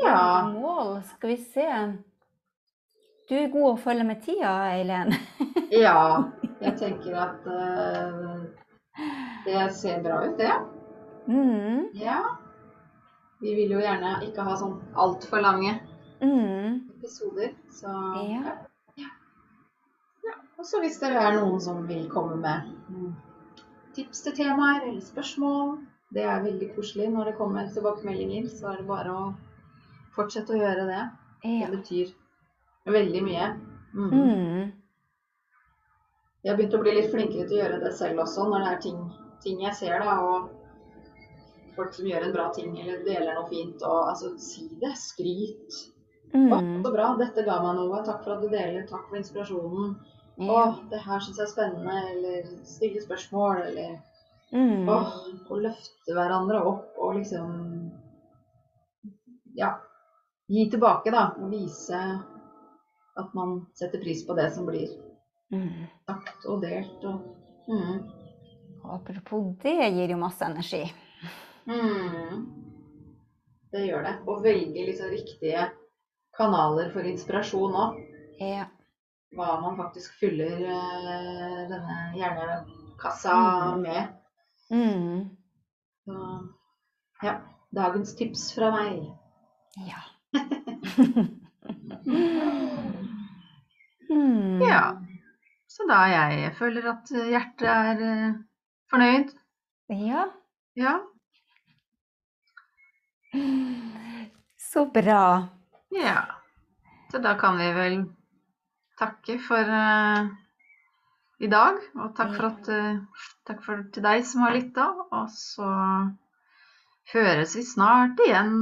Ja. 0.00 0.48
mål? 0.52 1.02
Skal 1.02 1.28
vi 1.28 1.36
se. 1.36 1.66
Du 3.28 3.34
er 3.38 3.48
god 3.52 3.68
å 3.72 3.76
følge 3.80 4.04
med 4.04 4.22
tida, 4.24 4.52
Eileen. 4.72 5.12
Ja, 5.72 6.24
jeg 6.60 6.74
tenker 6.76 7.14
at 7.16 7.46
uh, 7.48 8.42
det 9.46 9.60
ser 9.72 10.02
bra 10.04 10.18
ut, 10.26 10.34
det. 10.36 10.52
Mm. 11.32 11.86
Ja. 11.96 12.18
Vi 13.40 13.54
vil 13.56 13.72
jo 13.72 13.80
gjerne 13.80 14.18
ikke 14.26 14.44
ha 14.44 14.56
sånn 14.60 14.78
altfor 14.94 15.40
lange 15.44 15.78
Mm. 16.22 16.76
episoder, 16.98 17.54
så 17.74 17.90
Ja. 18.28 18.52
ja. 19.00 19.08
ja. 20.28 20.34
Og 20.58 20.66
så 20.68 20.78
hvis 20.84 21.00
det 21.00 21.08
er 21.18 21.32
noen 21.40 21.56
som 21.60 21.80
vil 21.88 22.04
komme 22.12 22.36
med 22.38 22.68
mm, 22.92 23.14
tips 23.96 24.20
til 24.28 24.36
temaer 24.36 24.84
eller 24.86 25.00
spørsmål, 25.02 25.72
det 26.14 26.22
er 26.22 26.44
veldig 26.44 26.68
koselig 26.76 27.08
når 27.10 27.24
det 27.32 27.38
kommer 27.40 27.66
tilbakemeldinger, 27.74 28.46
så 28.52 28.70
er 28.70 28.76
det 28.82 28.86
bare 28.92 29.16
å 29.16 29.24
fortsette 30.16 30.54
å 30.54 30.60
gjøre 30.60 30.86
det. 30.88 31.02
Det 31.42 31.68
betyr 31.72 32.12
veldig 32.92 33.22
mye. 33.26 33.46
Mm. 33.94 34.10
Mm. 34.12 34.72
Jeg 36.42 36.50
har 36.50 36.58
begynt 36.58 36.74
å 36.74 36.82
bli 36.82 36.94
litt 36.96 37.10
flinkere 37.12 37.46
til 37.46 37.58
å 37.58 37.62
gjøre 37.62 37.80
det 37.84 37.92
selv 37.94 38.24
også, 38.24 38.48
når 38.50 38.64
det 38.64 38.70
er 38.72 38.82
ting, 38.86 39.00
ting 39.44 39.60
jeg 39.62 39.78
ser, 39.78 40.02
da, 40.02 40.16
og 40.26 40.50
folk 41.76 41.94
som 41.94 42.06
gjør 42.08 42.26
en 42.26 42.34
bra 42.34 42.48
ting, 42.56 42.72
eller 42.80 43.04
deler 43.06 43.36
noe 43.38 43.48
fint, 43.50 43.82
og 43.86 44.08
altså, 44.12 44.32
si 44.42 44.66
det. 44.82 44.94
Skryt. 44.98 45.82
Mm. 46.32 46.80
så 46.80 46.90
bra, 46.94 47.10
dette 47.20 47.44
ga 47.44 47.58
meg 47.60 47.76
noe. 47.76 48.00
Takk 48.06 48.22
for 48.24 48.34
at 48.36 48.42
du 48.42 48.48
deler. 48.48 48.86
Takk 48.88 49.04
for 49.10 49.18
inspirasjonen. 49.20 49.94
Å, 50.40 50.46
Ja. 50.48 50.62
det 50.90 51.00
her 51.04 51.20
syns 51.20 51.36
jeg 51.38 51.44
er 51.44 51.50
spennende. 51.52 51.96
Eller 52.14 52.46
stille 52.64 53.02
spørsmål, 53.04 53.66
eller 53.68 54.00
Mm. 54.52 54.84
Å, 54.84 54.96
å 55.48 55.56
løfte 55.64 56.12
hverandre 56.12 56.58
opp 56.68 56.98
og 57.00 57.14
liksom 57.16 57.52
Ja. 59.56 59.78
Gi 60.48 60.70
tilbake, 60.70 61.10
da. 61.10 61.26
Og 61.38 61.50
vise 61.52 61.98
at 63.16 63.34
man 63.34 63.66
setter 63.76 64.00
pris 64.02 64.24
på 64.26 64.34
det 64.38 64.50
som 64.54 64.66
blir 64.66 64.88
Mm. 65.52 65.86
sagt 66.08 66.46
og 66.48 66.62
delt. 66.62 67.04
Og, 67.04 67.20
mm. 67.68 68.10
Apropos 68.84 69.54
det 69.62 69.74
gir 69.92 70.08
jo 70.10 70.16
masse 70.16 70.40
energi. 70.44 70.82
Mm. 71.66 72.46
Det 73.72 73.82
gjør 73.86 74.02
det. 74.06 74.14
Og 74.26 74.42
velge 74.44 74.86
liksom 74.86 75.10
riktige 75.12 75.66
kanaler 76.36 76.90
for 76.92 77.04
inspirasjon 77.04 77.72
òg. 77.76 78.00
Ja. 78.40 78.64
Hva 79.36 79.60
man 79.60 79.76
faktisk 79.76 80.12
fyller 80.20 80.56
uh, 80.64 81.68
denne 81.68 81.98
hjernekassa 82.16 83.36
Mm. 83.76 83.82
med. 83.82 84.08
Mm. 84.70 85.36
Så 86.04 86.48
ja. 87.22 87.40
Dagens 87.74 88.16
tips 88.16 88.54
fra 88.54 88.70
meg. 88.70 89.04
Ja. 89.86 90.00
Mm. 94.10 94.60
Ja. 94.72 94.84
Så 95.72 95.86
da 95.88 96.02
jeg 96.10 96.52
føler 96.58 96.90
at 96.92 97.08
hjertet 97.08 97.68
er 97.68 98.02
eh, 98.04 98.34
fornøyd. 98.92 99.32
Ja. 99.88 100.26
Ja. 100.76 100.98
Så 104.72 104.84
bra. 104.92 105.48
ja. 105.96 106.20
Så 107.12 107.18
da 107.20 107.34
kan 107.36 107.58
vi 107.60 107.68
vel 107.76 107.96
takke 109.00 109.36
for 109.42 109.68
uh, 109.68 110.28
i 111.44 111.48
dag. 111.52 111.80
Og 112.00 112.14
takk 112.16 112.32
for 112.38 112.48
at 112.48 112.70
uh, 112.72 113.24
Takk 113.42 113.64
for 113.64 113.80
til 113.92 114.04
deg 114.06 114.22
som 114.24 114.44
har 114.46 114.54
lytta. 114.54 114.86
Og 115.12 115.28
så 115.34 115.68
høres 117.12 117.56
vi 117.58 117.64
snart 117.66 118.20
igjen. 118.24 118.54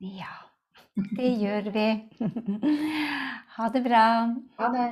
Ja. 0.00 0.47
Det 0.98 1.28
gjør 1.38 1.68
vi. 1.74 1.86
Ha 3.56 3.68
det 3.74 3.82
bra. 3.84 4.04
Ha 4.58 4.70
det. 4.74 4.86